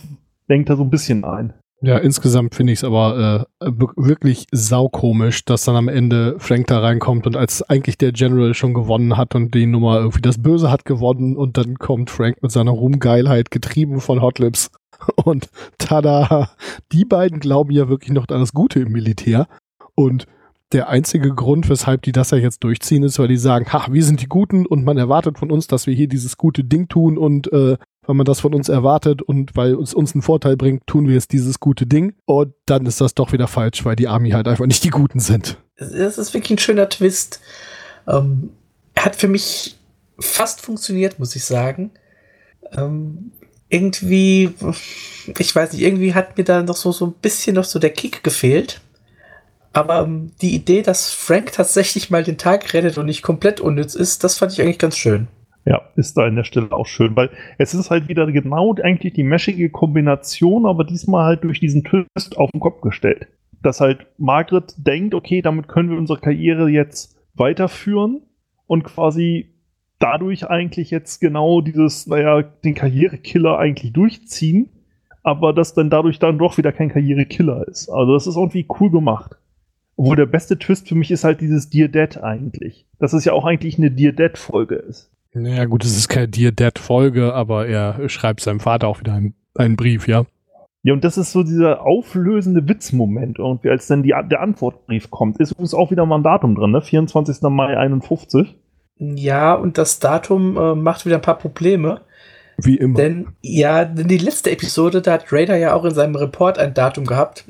denkt 0.50 0.68
er 0.68 0.76
so 0.76 0.82
ein 0.82 0.90
bisschen 0.90 1.25
ein. 1.25 1.54
Ja, 1.84 1.98
insgesamt 1.98 2.54
finde 2.54 2.72
ich 2.72 2.78
es 2.78 2.84
aber 2.84 3.46
äh, 3.60 3.66
wir- 3.72 3.92
wirklich 3.96 4.46
saukomisch, 4.52 5.44
dass 5.44 5.64
dann 5.64 5.75
am 5.75 5.88
Ende 5.88 6.36
Frank 6.38 6.68
da 6.68 6.78
reinkommt 6.78 7.26
und 7.26 7.36
als 7.36 7.62
eigentlich 7.68 7.99
der 7.99 8.12
General 8.12 8.54
schon 8.54 8.73
gewonnen 8.73 9.16
hat 9.16 9.34
und 9.34 9.52
die 9.52 9.66
Nummer 9.66 9.97
irgendwie 9.99 10.21
das 10.21 10.40
Böse 10.40 10.71
hat 10.71 10.84
gewonnen 10.84 11.36
und 11.36 11.56
dann 11.58 11.78
kommt 11.78 12.08
Frank 12.10 12.40
mit 12.40 12.52
seiner 12.52 12.71
Ruhmgeilheit 12.71 13.50
getrieben 13.50 14.00
von 14.00 14.23
Hot 14.23 14.38
Lips 14.38 14.71
und 15.25 15.49
tada, 15.78 16.50
die 16.92 17.04
beiden 17.04 17.40
glauben 17.40 17.73
ja 17.73 17.88
wirklich 17.88 18.12
noch 18.12 18.28
an 18.28 18.38
das 18.38 18.52
Gute 18.52 18.78
im 18.78 18.92
Militär. 18.92 19.49
Und 19.97 20.26
der 20.71 20.88
einzige 20.88 21.34
Grund, 21.34 21.68
weshalb 21.68 22.02
die 22.02 22.12
das 22.12 22.30
ja 22.30 22.38
jetzt 22.38 22.62
durchziehen, 22.62 23.02
ist, 23.02 23.18
weil 23.18 23.28
die 23.28 23.36
sagen, 23.36 23.73
ha, 23.73 23.88
wir 23.90 24.04
sind 24.04 24.23
die 24.23 24.28
Guten 24.28 24.66
und 24.66 24.84
man 24.84 24.99
erwartet 24.99 25.36
von 25.38 25.50
uns, 25.50 25.66
dass 25.66 25.86
wir 25.88 25.95
hier 25.95 26.08
dieses 26.08 26.36
gute 26.38 26.62
Ding 26.62 26.88
tun 26.88 27.18
und 27.18 27.52
äh, 27.52 27.76
weil 28.06 28.17
man 28.17 28.26
das 28.26 28.41
von 28.41 28.54
uns 28.54 28.69
erwartet 28.69 29.23
und 29.23 29.54
weil 29.56 29.75
es 29.75 29.95
uns 29.95 30.15
einen 30.15 30.23
Vorteil 30.23 30.56
bringt, 30.56 30.86
tun 30.86 31.06
wir 31.06 31.15
jetzt 31.15 31.32
dieses 31.32 31.60
gute 31.60 31.86
Ding. 31.86 32.15
Und 32.25 32.54
dann 32.67 32.86
ist 32.86 33.00
das 33.00 33.15
doch 33.15 33.32
wieder 33.32 33.49
falsch, 33.49 33.84
weil 33.84 33.97
die 33.97 34.08
Army 34.08 34.30
halt 34.30 34.49
einfach 34.49 34.67
nicht 34.67 34.84
die 34.84 34.91
Guten 34.91 35.21
sind. 35.21 35.56
Es 35.76 36.19
ist 36.19 36.34
wirklich 36.34 36.50
ein 36.50 36.58
schöner 36.58 36.88
Twist. 36.88 37.41
Ähm, 38.08 38.50
hat 38.99 39.17
für 39.17 39.28
mich 39.28 39.76
fast 40.19 40.60
funktioniert, 40.60 41.19
muss 41.19 41.36
ich 41.36 41.45
sagen. 41.45 41.93
Ähm, 42.73 43.32
irgendwie, 43.69 44.50
ich 45.38 45.54
weiß 45.54 45.73
nicht, 45.73 45.82
irgendwie 45.82 46.15
hat 46.15 46.36
mir 46.36 46.45
da 46.45 46.62
noch 46.62 46.76
so, 46.76 46.93
so 46.93 47.06
ein 47.06 47.15
bisschen 47.15 47.54
noch 47.54 47.65
so 47.65 47.78
der 47.78 47.91
Kick 47.91 48.23
gefehlt. 48.23 48.80
Aber 49.73 50.02
ähm, 50.02 50.32
die 50.43 50.54
Idee, 50.54 50.82
dass 50.82 51.10
Frank 51.10 51.52
tatsächlich 51.52 52.10
mal 52.10 52.23
den 52.23 52.36
Tag 52.36 52.75
rettet 52.75 52.99
und 52.99 53.06
nicht 53.06 53.23
komplett 53.23 53.60
unnütz 53.60 53.95
ist, 53.95 54.25
das 54.25 54.36
fand 54.36 54.52
ich 54.52 54.60
eigentlich 54.60 54.78
ganz 54.78 54.97
schön. 54.97 55.28
Ja, 55.64 55.82
ist 55.94 56.16
da 56.16 56.25
an 56.25 56.36
der 56.36 56.44
Stelle 56.44 56.72
auch 56.72 56.86
schön, 56.86 57.14
weil 57.14 57.30
es 57.58 57.72
ist 57.72 57.90
halt 57.90 58.08
wieder 58.08 58.30
genau 58.32 58.75
eigentlich 58.82 59.12
die 59.12 59.22
meschige 59.22 59.70
Kombination, 59.70 60.66
aber 60.66 60.84
diesmal 60.84 61.25
halt 61.25 61.44
durch 61.44 61.60
diesen 61.60 61.84
Twist 61.84 62.36
auf 62.36 62.50
den 62.50 62.60
Kopf 62.60 62.80
gestellt. 62.80 63.28
Dass 63.62 63.80
halt 63.80 64.06
Margaret 64.18 64.75
denkt, 64.76 65.14
okay, 65.14 65.40
damit 65.40 65.68
können 65.68 65.90
wir 65.90 65.98
unsere 65.98 66.18
Karriere 66.18 66.68
jetzt 66.68 67.16
weiterführen 67.34 68.22
und 68.66 68.82
quasi 68.82 69.50
dadurch 70.00 70.48
eigentlich 70.48 70.90
jetzt 70.90 71.20
genau 71.20 71.60
dieses, 71.60 72.08
naja, 72.08 72.42
den 72.42 72.75
Karrierekiller 72.75 73.56
eigentlich 73.56 73.92
durchziehen, 73.92 74.68
aber 75.22 75.52
dass 75.52 75.75
dann 75.75 75.90
dadurch 75.90 76.18
dann 76.18 76.38
doch 76.38 76.58
wieder 76.58 76.72
kein 76.72 76.88
Karrierekiller 76.88 77.68
ist. 77.68 77.88
Also 77.88 78.14
das 78.14 78.26
ist 78.26 78.36
irgendwie 78.36 78.66
cool 78.80 78.90
gemacht. 78.90 79.36
Obwohl 79.96 80.16
der 80.16 80.26
beste 80.26 80.58
Twist 80.58 80.88
für 80.88 80.96
mich 80.96 81.12
ist 81.12 81.22
halt 81.22 81.40
dieses 81.40 81.70
Dear 81.70 81.86
Dead 81.86 82.18
eigentlich. 82.18 82.86
Dass 82.98 83.12
es 83.12 83.25
ja 83.25 83.32
auch 83.32 83.44
eigentlich 83.44 83.78
eine 83.78 83.92
Dear 83.92 84.12
Dead 84.12 84.36
Folge 84.36 84.75
ist. 84.75 85.11
Naja, 85.34 85.64
gut, 85.64 85.84
es 85.84 85.97
ist 85.97 86.08
keine 86.08 86.28
Dear 86.28 86.52
Dad 86.52 86.78
Folge, 86.78 87.32
aber 87.32 87.66
er 87.66 88.08
schreibt 88.08 88.40
seinem 88.40 88.60
Vater 88.60 88.88
auch 88.88 89.00
wieder 89.00 89.14
einen, 89.14 89.34
einen 89.54 89.76
Brief, 89.76 90.06
ja. 90.06 90.26
Ja, 90.84 90.92
und 90.92 91.04
das 91.04 91.16
ist 91.16 91.32
so 91.32 91.45
dieser 91.45 91.82
auflösende 91.82 92.68
Witzmoment 92.68 93.38
irgendwie, 93.38 93.71
als 93.71 93.86
dann 93.86 94.02
die, 94.02 94.14
der 94.30 94.40
Antwortbrief 94.40 95.10
kommt. 95.10 95.38
Ist 95.38 95.52
übrigens 95.52 95.75
auch 95.75 95.90
wieder 95.92 96.04
mal 96.06 96.16
ein 96.16 96.25
Datum 96.25 96.56
drin, 96.56 96.73
ne? 96.73 96.82
24. 96.82 97.40
Mai 97.42 97.76
51. 97.76 98.56
Ja, 98.99 99.54
und 99.54 99.78
das 99.78 100.00
Datum 100.00 100.56
äh, 100.56 100.75
macht 100.75 101.06
wieder 101.06 101.16
ein 101.16 101.23
paar 101.23 101.38
Probleme. 101.38 102.00
Wie 102.58 102.76
immer. 102.76 102.97
Denn, 102.97 103.28
ja, 103.40 103.84
denn 103.84 104.08
die 104.08 104.18
letzte 104.18 104.50
Episode, 104.50 105.02
da 105.02 105.12
hat 105.12 105.32
Raider 105.32 105.56
ja 105.56 105.73
auch 105.75 105.84
in 105.84 105.95
seinem 105.95 106.16
Report 106.16 106.58
ein 106.58 106.75
Datum 106.75 107.06
gehabt. 107.06 107.45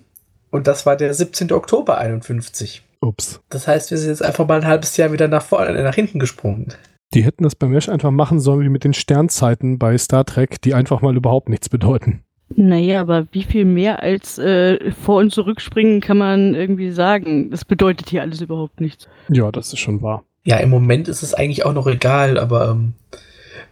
Und 0.50 0.66
das 0.66 0.84
war 0.84 0.96
der 0.96 1.12
17. 1.12 1.52
Oktober 1.52 1.98
51. 1.98 2.82
Ups. 3.00 3.40
Das 3.48 3.66
heißt, 3.66 3.90
wir 3.90 3.98
sind 3.98 4.10
jetzt 4.10 4.24
einfach 4.24 4.46
mal 4.46 4.60
ein 4.60 4.66
halbes 4.66 4.96
Jahr 4.96 5.10
wieder 5.10 5.26
nach 5.26 5.42
vorne, 5.42 5.82
nach 5.82 5.94
hinten 5.94 6.18
gesprungen. 6.18 6.68
Die 7.14 7.24
hätten 7.24 7.44
das 7.44 7.54
bei 7.54 7.68
Mesh 7.68 7.88
einfach 7.88 8.10
machen 8.10 8.40
sollen 8.40 8.64
wie 8.64 8.68
mit 8.68 8.84
den 8.84 8.94
Sternzeiten 8.94 9.78
bei 9.78 9.96
Star 9.98 10.24
Trek, 10.24 10.60
die 10.62 10.74
einfach 10.74 11.02
mal 11.02 11.16
überhaupt 11.16 11.48
nichts 11.48 11.68
bedeuten. 11.68 12.22
Naja, 12.56 13.00
aber 13.00 13.26
wie 13.32 13.44
viel 13.44 13.64
mehr 13.64 14.02
als 14.02 14.38
äh, 14.38 14.90
vor- 14.92 15.20
und 15.20 15.30
zurückspringen 15.30 16.00
kann 16.00 16.18
man 16.18 16.54
irgendwie 16.54 16.90
sagen? 16.90 17.50
Das 17.50 17.64
bedeutet 17.64 18.10
hier 18.10 18.22
alles 18.22 18.40
überhaupt 18.40 18.80
nichts. 18.80 19.08
Ja, 19.28 19.50
das 19.50 19.72
ist 19.72 19.78
schon 19.78 20.02
wahr. 20.02 20.24
Ja, 20.44 20.56
im 20.58 20.70
Moment 20.70 21.08
ist 21.08 21.22
es 21.22 21.34
eigentlich 21.34 21.64
auch 21.64 21.72
noch 21.72 21.86
egal, 21.86 22.38
aber 22.38 22.70
ähm, 22.70 22.94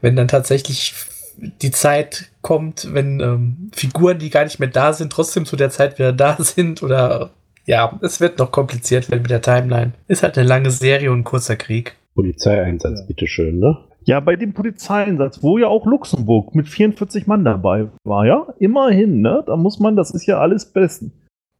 wenn 0.00 0.16
dann 0.16 0.28
tatsächlich 0.28 0.94
die 1.36 1.70
Zeit 1.70 2.30
kommt, 2.42 2.92
wenn 2.92 3.20
ähm, 3.20 3.70
Figuren, 3.72 4.18
die 4.18 4.30
gar 4.30 4.44
nicht 4.44 4.60
mehr 4.60 4.68
da 4.68 4.92
sind, 4.92 5.12
trotzdem 5.12 5.46
zu 5.46 5.56
der 5.56 5.70
Zeit 5.70 5.98
wieder 5.98 6.12
da 6.12 6.36
sind 6.38 6.82
oder 6.82 7.30
ja, 7.66 7.98
es 8.02 8.20
wird 8.20 8.38
noch 8.38 8.50
kompliziert 8.50 9.10
werden 9.10 9.22
mit 9.22 9.30
der 9.30 9.42
Timeline. 9.42 9.92
Ist 10.08 10.22
halt 10.22 10.38
eine 10.38 10.46
lange 10.46 10.70
Serie 10.70 11.12
und 11.12 11.20
ein 11.20 11.24
kurzer 11.24 11.56
Krieg. 11.56 11.96
Polizeieinsatz, 12.20 13.06
bitteschön, 13.06 13.58
ne? 13.58 13.78
Ja, 14.04 14.20
bei 14.20 14.36
dem 14.36 14.52
Polizeieinsatz, 14.52 15.42
wo 15.42 15.58
ja 15.58 15.68
auch 15.68 15.86
Luxemburg 15.86 16.54
mit 16.54 16.68
44 16.68 17.26
Mann 17.26 17.44
dabei 17.44 17.88
war, 18.04 18.26
ja? 18.26 18.46
Immerhin, 18.58 19.20
ne? 19.20 19.42
Da 19.46 19.56
muss 19.56 19.78
man, 19.78 19.96
das 19.96 20.10
ist 20.10 20.26
ja 20.26 20.38
alles 20.38 20.72
besten. 20.72 21.12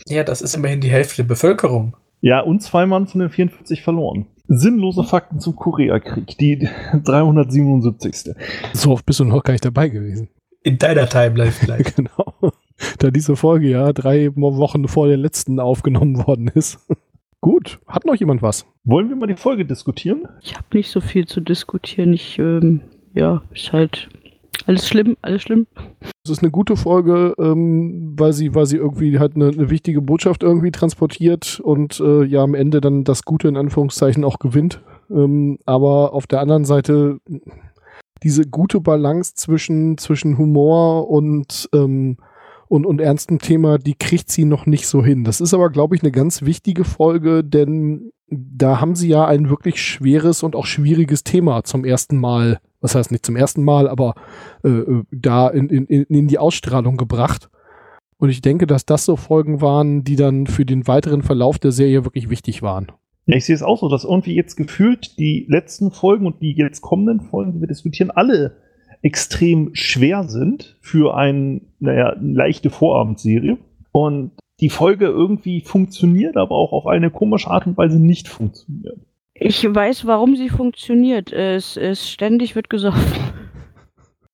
Ja, 0.07 0.25
das 0.25 0.42
ist 0.42 0.55
immerhin 0.55 0.81
die 0.81 0.90
Hälfte 0.90 1.23
der 1.23 1.29
Bevölkerung. 1.29 1.96
Ja, 2.20 2.40
und 2.40 2.62
zwei 2.62 2.87
Mann 2.87 3.07
von 3.07 3.20
den 3.20 3.31
44 3.31 3.83
verloren. 3.83 4.27
Sinnlose 4.49 5.05
Fakten 5.05 5.40
zum 5.40 5.57
Koreakrieg, 5.57 6.37
die 6.38 6.68
377. 7.05 8.35
So 8.75 8.92
oft 8.92 9.07
bist 9.07 9.20
du 9.20 9.25
noch 9.25 9.42
gar 9.42 9.53
nicht 9.53 9.64
dabei 9.64 9.88
gewesen. 9.88 10.29
In 10.62 10.77
deiner 10.77 11.09
Timeline 11.09 11.53
vielleicht. 11.53 11.96
genau. 11.96 12.35
Da 12.99 13.11
diese 13.11 13.37
Folge 13.37 13.68
ja 13.68 13.92
drei 13.92 14.35
Wochen 14.37 14.88
vor 14.88 15.09
der 15.09 15.16
letzten 15.16 15.61
aufgenommen 15.61 16.27
worden 16.27 16.49
ist. 16.55 16.79
Gut, 17.40 17.81
hat 17.87 18.05
noch 18.05 18.16
jemand 18.16 18.42
was? 18.42 18.66
Wollen 18.85 19.09
wir 19.09 19.16
mal 19.16 19.26
die 19.26 19.37
Folge 19.37 19.64
diskutieren? 19.64 20.29
Ich 20.42 20.57
habe 20.57 20.66
nicht 20.74 20.90
so 20.90 21.00
viel 21.00 21.26
zu 21.26 21.40
diskutieren. 21.40 22.12
Ich, 22.12 22.38
ähm, 22.38 22.83
ja, 23.14 23.42
ist 23.55 23.72
halt 23.72 24.11
alles 24.66 24.87
schlimm, 24.87 25.16
alles 25.22 25.42
schlimm. 25.42 25.66
Es 26.22 26.31
ist 26.31 26.42
eine 26.42 26.50
gute 26.50 26.76
Folge, 26.76 27.35
ähm, 27.38 28.14
weil 28.18 28.35
sie, 28.35 28.55
weil 28.55 28.66
sie 28.66 28.76
irgendwie 28.76 29.18
halt 29.18 29.37
eine, 29.37 29.48
eine 29.48 29.70
wichtige 29.70 30.03
Botschaft 30.03 30.42
irgendwie 30.42 30.70
transportiert 30.70 31.61
und 31.61 31.98
äh, 32.00 32.24
ja 32.24 32.42
am 32.42 32.55
Ende 32.55 32.83
dann 32.83 33.05
das 33.05 33.24
Gute 33.24 33.48
in 33.48 33.57
Anführungszeichen 33.57 34.22
auch 34.22 34.38
gewinnt. 34.38 34.83
Ähm, 35.11 35.59
aber 35.64 36.12
auf 36.12 36.26
der 36.26 36.40
anderen 36.40 36.66
Seite 36.66 37.20
diese 38.22 38.46
gute 38.46 38.81
Balance 38.81 39.35
zwischen, 39.35 39.96
zwischen 39.96 40.37
Humor 40.37 41.09
und, 41.09 41.70
ähm, 41.74 42.18
und, 42.70 42.87
und 42.87 43.00
ernstem 43.00 43.40
Thema, 43.40 43.78
die 43.78 43.96
kriegt 43.96 44.30
sie 44.30 44.44
noch 44.44 44.64
nicht 44.64 44.87
so 44.87 45.04
hin. 45.04 45.24
Das 45.24 45.40
ist 45.40 45.52
aber, 45.52 45.70
glaube 45.70 45.96
ich, 45.96 46.02
eine 46.02 46.12
ganz 46.12 46.42
wichtige 46.42 46.85
Folge, 46.85 47.42
denn 47.42 48.12
da 48.28 48.80
haben 48.80 48.94
sie 48.94 49.09
ja 49.09 49.26
ein 49.26 49.50
wirklich 49.50 49.83
schweres 49.83 50.44
und 50.44 50.54
auch 50.54 50.66
schwieriges 50.66 51.24
Thema 51.24 51.64
zum 51.64 51.85
ersten 51.85 52.16
Mal, 52.16 52.61
was 52.80 52.94
heißt 52.94 53.11
nicht 53.11 53.26
zum 53.26 53.35
ersten 53.35 53.64
Mal, 53.64 53.88
aber 53.88 54.14
äh, 54.62 54.68
äh 54.68 55.02
da 55.11 55.48
in, 55.48 55.68
in, 55.68 56.04
in 56.04 56.28
die 56.28 56.38
Ausstrahlung 56.38 56.96
gebracht. 56.96 57.50
Und 58.18 58.30
ich 58.30 58.40
denke, 58.40 58.68
dass 58.68 58.87
das 58.87 59.04
so 59.04 59.16
Folgen 59.16 59.61
waren, 59.61 60.04
die 60.04 60.14
dann 60.14 60.46
für 60.46 60.64
den 60.64 60.87
weiteren 60.87 61.22
Verlauf 61.22 61.59
der 61.59 61.72
Serie 61.72 62.04
wirklich 62.04 62.30
wichtig 62.30 62.62
waren. 62.62 62.92
Ja, 63.26 63.37
ich 63.37 63.46
sehe 63.46 63.56
es 63.56 63.64
auch 63.64 63.80
so, 63.80 63.88
dass 63.88 64.04
irgendwie 64.04 64.37
jetzt 64.37 64.54
gefühlt 64.56 65.18
die 65.18 65.44
letzten 65.48 65.90
Folgen 65.90 66.24
und 66.24 66.40
die 66.40 66.52
jetzt 66.52 66.83
kommenden 66.83 67.20
Folgen, 67.20 67.54
die 67.54 67.61
wir 67.61 67.68
diskutieren, 67.68 68.12
alle 68.12 68.59
extrem 69.02 69.70
schwer 69.74 70.24
sind 70.24 70.76
für 70.80 71.14
ein, 71.16 71.62
naja, 71.78 72.10
eine 72.10 72.32
leichte 72.32 72.70
Vorabendserie. 72.70 73.58
Und 73.92 74.32
die 74.60 74.70
Folge 74.70 75.06
irgendwie 75.06 75.62
funktioniert, 75.62 76.36
aber 76.36 76.54
auch 76.54 76.72
auf 76.72 76.86
eine 76.86 77.10
komische 77.10 77.50
Art 77.50 77.66
und 77.66 77.76
Weise 77.76 77.98
nicht 77.98 78.28
funktioniert. 78.28 78.98
Ich 79.34 79.64
weiß, 79.64 80.06
warum 80.06 80.36
sie 80.36 80.50
funktioniert. 80.50 81.32
Es, 81.32 81.78
es 81.78 82.10
ständig 82.10 82.54
wird 82.54 82.68
gesoffen. 82.68 83.00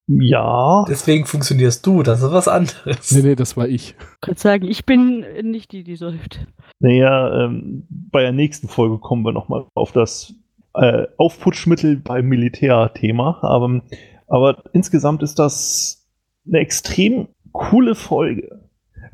Ja. 0.08 0.84
Deswegen 0.88 1.26
funktionierst 1.26 1.86
du, 1.86 2.02
das 2.02 2.22
ist 2.22 2.32
was 2.32 2.48
anderes. 2.48 3.12
Nee, 3.12 3.22
nee, 3.22 3.34
das 3.36 3.56
war 3.56 3.68
ich. 3.68 3.94
Ich 3.98 4.20
kann 4.20 4.36
sagen, 4.36 4.64
ich 4.68 4.84
bin 4.84 5.24
nicht 5.42 5.72
die, 5.72 5.84
die 5.84 5.96
säuft. 5.96 6.46
Naja, 6.80 7.44
ähm, 7.44 7.86
bei 7.88 8.22
der 8.22 8.32
nächsten 8.32 8.68
Folge 8.68 8.98
kommen 8.98 9.24
wir 9.24 9.32
nochmal 9.32 9.64
auf 9.74 9.92
das 9.92 10.34
äh, 10.74 11.06
Aufputschmittel 11.16 11.96
beim 11.96 12.26
Militärthema. 12.26 13.38
Aber, 13.42 13.82
aber 14.26 14.64
insgesamt 14.72 15.22
ist 15.22 15.38
das 15.38 16.06
eine 16.46 16.58
extrem 16.58 17.28
coole 17.52 17.94
Folge. 17.94 18.60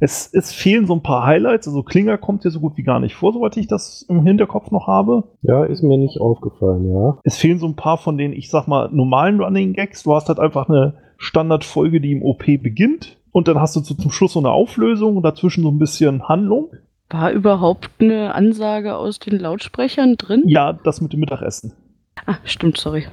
Es, 0.01 0.33
es 0.33 0.53
fehlen 0.53 0.87
so 0.87 0.95
ein 0.95 1.03
paar 1.03 1.25
Highlights. 1.25 1.69
Also 1.69 1.83
Klinger 1.83 2.19
kommt 2.19 2.43
hier 2.43 2.51
so 2.51 2.61
gut 2.61 2.77
wie 2.77 2.83
gar 2.83 2.99
nicht 2.99 3.15
vor, 3.15 3.33
soweit 3.33 3.57
ich 3.57 3.69
das 3.69 4.03
im 4.09 4.25
Hinterkopf 4.25 4.71
noch 4.71 4.89
habe. 4.89 5.25
Ja, 5.43 5.65
ist 5.65 5.83
mir 5.83 5.97
nicht 5.97 6.21
aufgefallen, 6.21 6.91
ja. 6.91 7.19
Es 7.23 7.37
fehlen 7.37 7.59
so 7.59 7.67
ein 7.67 7.77
paar 7.77 7.99
von 7.99 8.19
den, 8.19 8.33
ich 8.33 8.51
sag 8.51 8.67
mal, 8.67 8.89
normalen 8.91 9.41
Running 9.41 9.75
Gags. 9.75 10.03
Du 10.03 10.15
hast 10.15 10.29
halt 10.29 10.41
einfach 10.41 10.69
eine 10.69 10.95
Standardfolge, 11.19 12.01
die 12.01 12.13
im 12.13 12.23
OP 12.23 12.45
beginnt. 12.45 13.19
Und 13.31 13.49
dann 13.49 13.61
hast 13.61 13.77
du 13.77 13.81
so 13.81 13.95
zum 13.95 14.11
Schluss 14.11 14.33
so 14.33 14.41
eine 14.41 14.51
Auflösung 14.51 15.17
und 15.17 15.23
dazwischen 15.23 15.63
so 15.63 15.71
ein 15.71 15.79
bisschen 15.79 16.29
Handlung. 16.29 16.71
War 17.09 17.31
überhaupt 17.31 17.91
eine 18.01 18.35
Ansage 18.35 18.97
aus 18.97 19.19
den 19.19 19.39
Lautsprechern 19.39 20.17
drin? 20.17 20.43
Ja, 20.47 20.73
das 20.73 21.01
mit 21.01 21.13
dem 21.13 21.21
Mittagessen. 21.21 21.75
Ah, 22.27 22.37
stimmt, 22.45 22.79
sorry. 22.79 23.07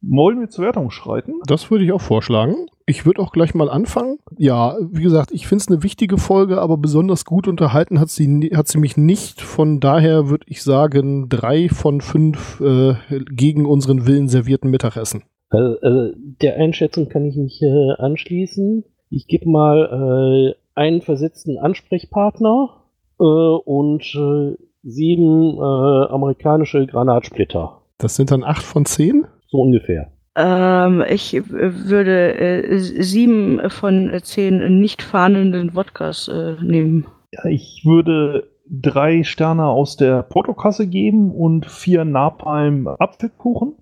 Wollen 0.00 0.40
wir 0.40 0.48
zur 0.48 0.64
Wertung 0.64 0.90
schreiten? 0.90 1.34
Das 1.46 1.70
würde 1.70 1.84
ich 1.84 1.92
auch 1.92 2.00
vorschlagen. 2.00 2.66
Ich 2.86 3.06
würde 3.06 3.20
auch 3.20 3.32
gleich 3.32 3.54
mal 3.54 3.68
anfangen. 3.68 4.18
Ja, 4.38 4.76
wie 4.80 5.02
gesagt, 5.02 5.30
ich 5.32 5.46
finde 5.46 5.62
es 5.62 5.68
eine 5.68 5.82
wichtige 5.82 6.18
Folge, 6.18 6.60
aber 6.60 6.76
besonders 6.76 7.24
gut 7.24 7.48
unterhalten 7.48 8.00
hat 8.00 8.08
sie, 8.08 8.50
hat 8.54 8.68
sie 8.68 8.78
mich 8.78 8.96
nicht. 8.96 9.40
Von 9.40 9.80
daher 9.80 10.28
würde 10.28 10.46
ich 10.48 10.62
sagen, 10.62 11.28
drei 11.28 11.68
von 11.68 12.00
fünf 12.00 12.60
äh, 12.60 12.94
gegen 13.30 13.66
unseren 13.66 14.06
Willen 14.06 14.28
servierten 14.28 14.70
Mittagessen. 14.70 15.24
Also, 15.50 15.78
also 15.80 16.12
der 16.16 16.56
Einschätzung 16.56 17.08
kann 17.08 17.24
ich 17.24 17.36
mich 17.36 17.62
äh, 17.62 17.92
anschließen. 17.98 18.84
Ich 19.10 19.26
gebe 19.28 19.48
mal 19.48 20.54
äh, 20.54 20.78
einen 20.78 21.02
versetzten 21.02 21.58
Ansprechpartner 21.58 22.82
äh, 23.20 23.22
und 23.22 24.02
äh, 24.14 24.56
sieben 24.82 25.56
äh, 25.56 26.06
amerikanische 26.12 26.86
Granatsplitter. 26.86 27.82
Das 27.98 28.16
sind 28.16 28.30
dann 28.30 28.44
acht 28.44 28.62
von 28.62 28.84
zehn? 28.84 29.26
So 29.48 29.58
ungefähr. 29.58 30.12
Ähm, 30.36 31.02
ich 31.08 31.32
würde 31.48 32.38
äh, 32.38 32.78
sieben 32.78 33.70
von 33.70 34.12
zehn 34.22 34.80
nicht 34.80 35.02
fahnenden 35.02 35.74
Wodkas 35.74 36.28
äh, 36.28 36.56
nehmen. 36.62 37.06
Ja, 37.32 37.46
ich 37.46 37.82
würde 37.86 38.50
drei 38.68 39.22
Sterne 39.22 39.66
aus 39.66 39.96
der 39.96 40.22
Portokasse 40.22 40.86
geben 40.86 41.30
und 41.30 41.66
vier 41.66 42.04
Napalm 42.04 42.86
Apfelkuchen. 42.86 43.74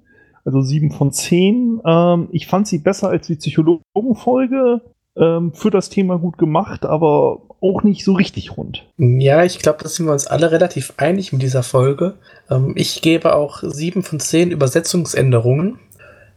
Also 0.44 0.61
sieben 0.61 0.92
von 0.92 1.11
zehn. 1.11 1.81
Ähm, 1.85 2.29
ich 2.31 2.46
fand 2.46 2.68
sie 2.68 2.79
besser 2.79 3.09
als 3.09 3.27
die 3.27 3.37
Psychologenfolge. 3.37 4.83
Ähm, 5.16 5.53
für 5.55 5.70
das 5.70 5.90
Thema 5.90 6.18
gut 6.18 6.38
gemacht, 6.38 6.85
aber 6.85 7.42
auch 7.64 7.83
nicht 7.83 8.05
so 8.05 8.12
richtig 8.12 8.57
rund. 8.57 8.87
Ja, 8.98 9.42
ich 9.42 9.59
glaube, 9.59 9.83
da 9.83 9.88
sind 9.88 10.07
wir 10.07 10.12
uns 10.12 10.27
alle 10.27 10.53
relativ 10.53 10.92
einig 10.98 11.33
mit 11.33 11.42
dieser 11.42 11.62
Folge. 11.62 12.14
Ähm, 12.50 12.74
ich 12.77 13.00
gebe 13.00 13.35
auch 13.35 13.62
sieben 13.62 14.03
von 14.03 14.20
zehn 14.20 14.50
Übersetzungsänderungen. 14.50 15.79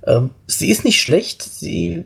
Ähm, 0.06 0.30
sie 0.48 0.70
ist 0.70 0.86
nicht 0.86 1.02
schlecht. 1.02 1.44
Sie, 1.44 2.06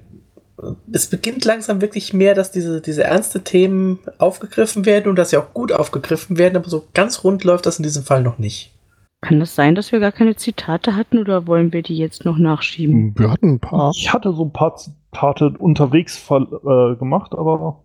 es 0.91 1.07
beginnt 1.07 1.45
langsam 1.45 1.81
wirklich 1.81 2.13
mehr, 2.13 2.33
dass 2.33 2.51
diese, 2.51 2.81
diese 2.81 3.03
ernste 3.03 3.43
Themen 3.43 3.99
aufgegriffen 4.17 4.85
werden 4.85 5.09
und 5.09 5.15
dass 5.17 5.29
sie 5.29 5.37
auch 5.37 5.53
gut 5.53 5.71
aufgegriffen 5.71 6.37
werden, 6.37 6.57
aber 6.57 6.69
so 6.69 6.87
ganz 6.93 7.23
rund 7.23 7.43
läuft 7.43 7.67
das 7.67 7.77
in 7.77 7.83
diesem 7.83 8.03
Fall 8.03 8.23
noch 8.23 8.39
nicht. 8.39 8.73
Kann 9.21 9.39
das 9.39 9.53
sein, 9.53 9.75
dass 9.75 9.91
wir 9.91 9.99
gar 9.99 10.11
keine 10.11 10.35
Zitate 10.35 10.95
hatten 10.95 11.19
oder 11.19 11.45
wollen 11.45 11.71
wir 11.73 11.83
die 11.83 11.95
jetzt 11.95 12.25
noch 12.25 12.39
nachschieben? 12.39 13.13
Wir 13.15 13.29
hatten 13.29 13.53
ein 13.53 13.59
paar. 13.59 13.91
Ich 13.95 14.11
hatte 14.11 14.33
so 14.33 14.45
ein 14.45 14.51
paar 14.51 14.77
Zitate 14.77 15.53
unterwegs 15.59 16.19
äh, 16.31 16.95
gemacht, 16.95 17.33
aber 17.33 17.83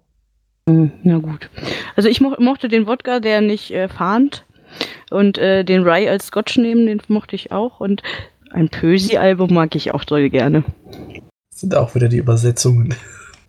na 0.68 1.18
gut. 1.18 1.48
Also 1.94 2.08
ich 2.08 2.20
mo 2.20 2.34
mochte 2.38 2.68
den 2.68 2.86
Wodka, 2.86 3.20
der 3.20 3.40
nicht 3.40 3.70
äh, 3.70 3.88
fahnt. 3.88 4.44
Und 5.10 5.38
äh, 5.38 5.64
den 5.64 5.84
Rye 5.84 6.10
als 6.10 6.26
Scotch 6.26 6.58
nehmen, 6.58 6.86
den 6.86 7.00
mochte 7.08 7.36
ich 7.36 7.52
auch. 7.52 7.80
Und 7.80 8.02
ein 8.50 8.68
Pösi-Album 8.68 9.54
mag 9.54 9.74
ich 9.76 9.94
auch 9.94 10.04
toll 10.04 10.28
gerne. 10.28 10.64
Das 11.50 11.60
sind 11.60 11.74
auch 11.74 11.94
wieder 11.94 12.08
die 12.08 12.18
Übersetzungen. 12.18 12.94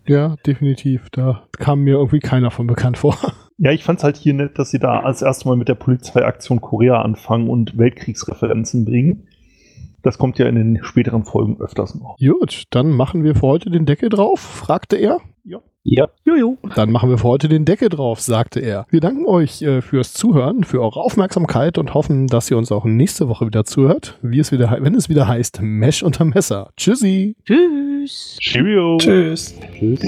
Ja, 0.06 0.36
definitiv. 0.46 1.10
Da 1.12 1.42
kam 1.58 1.80
mir 1.80 1.96
irgendwie 1.96 2.20
keiner 2.20 2.50
von 2.50 2.66
bekannt 2.66 2.96
vor. 2.96 3.18
Ja, 3.60 3.72
ich 3.72 3.82
fand 3.82 3.98
es 3.98 4.04
halt 4.04 4.16
hier 4.16 4.34
nett, 4.34 4.56
dass 4.56 4.70
sie 4.70 4.78
da 4.78 5.00
als 5.00 5.20
erstes 5.20 5.44
Mal 5.44 5.56
mit 5.56 5.68
der 5.68 5.74
Polizeiaktion 5.74 6.60
Korea 6.60 7.02
anfangen 7.02 7.50
und 7.50 7.76
Weltkriegsreferenzen 7.76 8.84
bringen. 8.84 9.26
Das 10.02 10.16
kommt 10.16 10.38
ja 10.38 10.46
in 10.46 10.54
den 10.54 10.84
späteren 10.84 11.24
Folgen 11.24 11.60
öfters 11.60 11.96
noch. 11.96 12.16
Gut, 12.18 12.62
dann 12.70 12.90
machen 12.90 13.24
wir 13.24 13.34
für 13.34 13.42
heute 13.42 13.68
den 13.68 13.84
Deckel 13.84 14.10
drauf, 14.10 14.38
fragte 14.38 14.96
er. 14.96 15.18
Ja. 15.48 15.60
Ja. 15.82 16.08
Jojo. 16.26 16.58
Dann 16.76 16.92
machen 16.92 17.08
wir 17.08 17.16
für 17.16 17.24
heute 17.24 17.48
den 17.48 17.64
Deckel 17.64 17.88
drauf, 17.88 18.20
sagte 18.20 18.60
er. 18.60 18.86
Wir 18.90 19.00
danken 19.00 19.24
euch 19.24 19.62
äh, 19.62 19.80
fürs 19.80 20.12
Zuhören, 20.12 20.62
für 20.62 20.82
eure 20.82 21.00
Aufmerksamkeit 21.00 21.78
und 21.78 21.94
hoffen, 21.94 22.26
dass 22.26 22.50
ihr 22.50 22.58
uns 22.58 22.70
auch 22.70 22.84
nächste 22.84 23.28
Woche 23.28 23.46
wieder 23.46 23.64
zuhört, 23.64 24.18
wie 24.20 24.40
es 24.40 24.52
wieder, 24.52 24.76
wenn 24.82 24.94
es 24.94 25.08
wieder 25.08 25.26
heißt 25.26 25.60
Mesh 25.62 26.02
unter 26.02 26.26
Messer. 26.26 26.70
Tschüssi. 26.76 27.34
Tschüss. 27.46 28.36
Cheerio. 28.42 28.98
Tschüss. 28.98 29.54
Tschüss. 29.72 30.04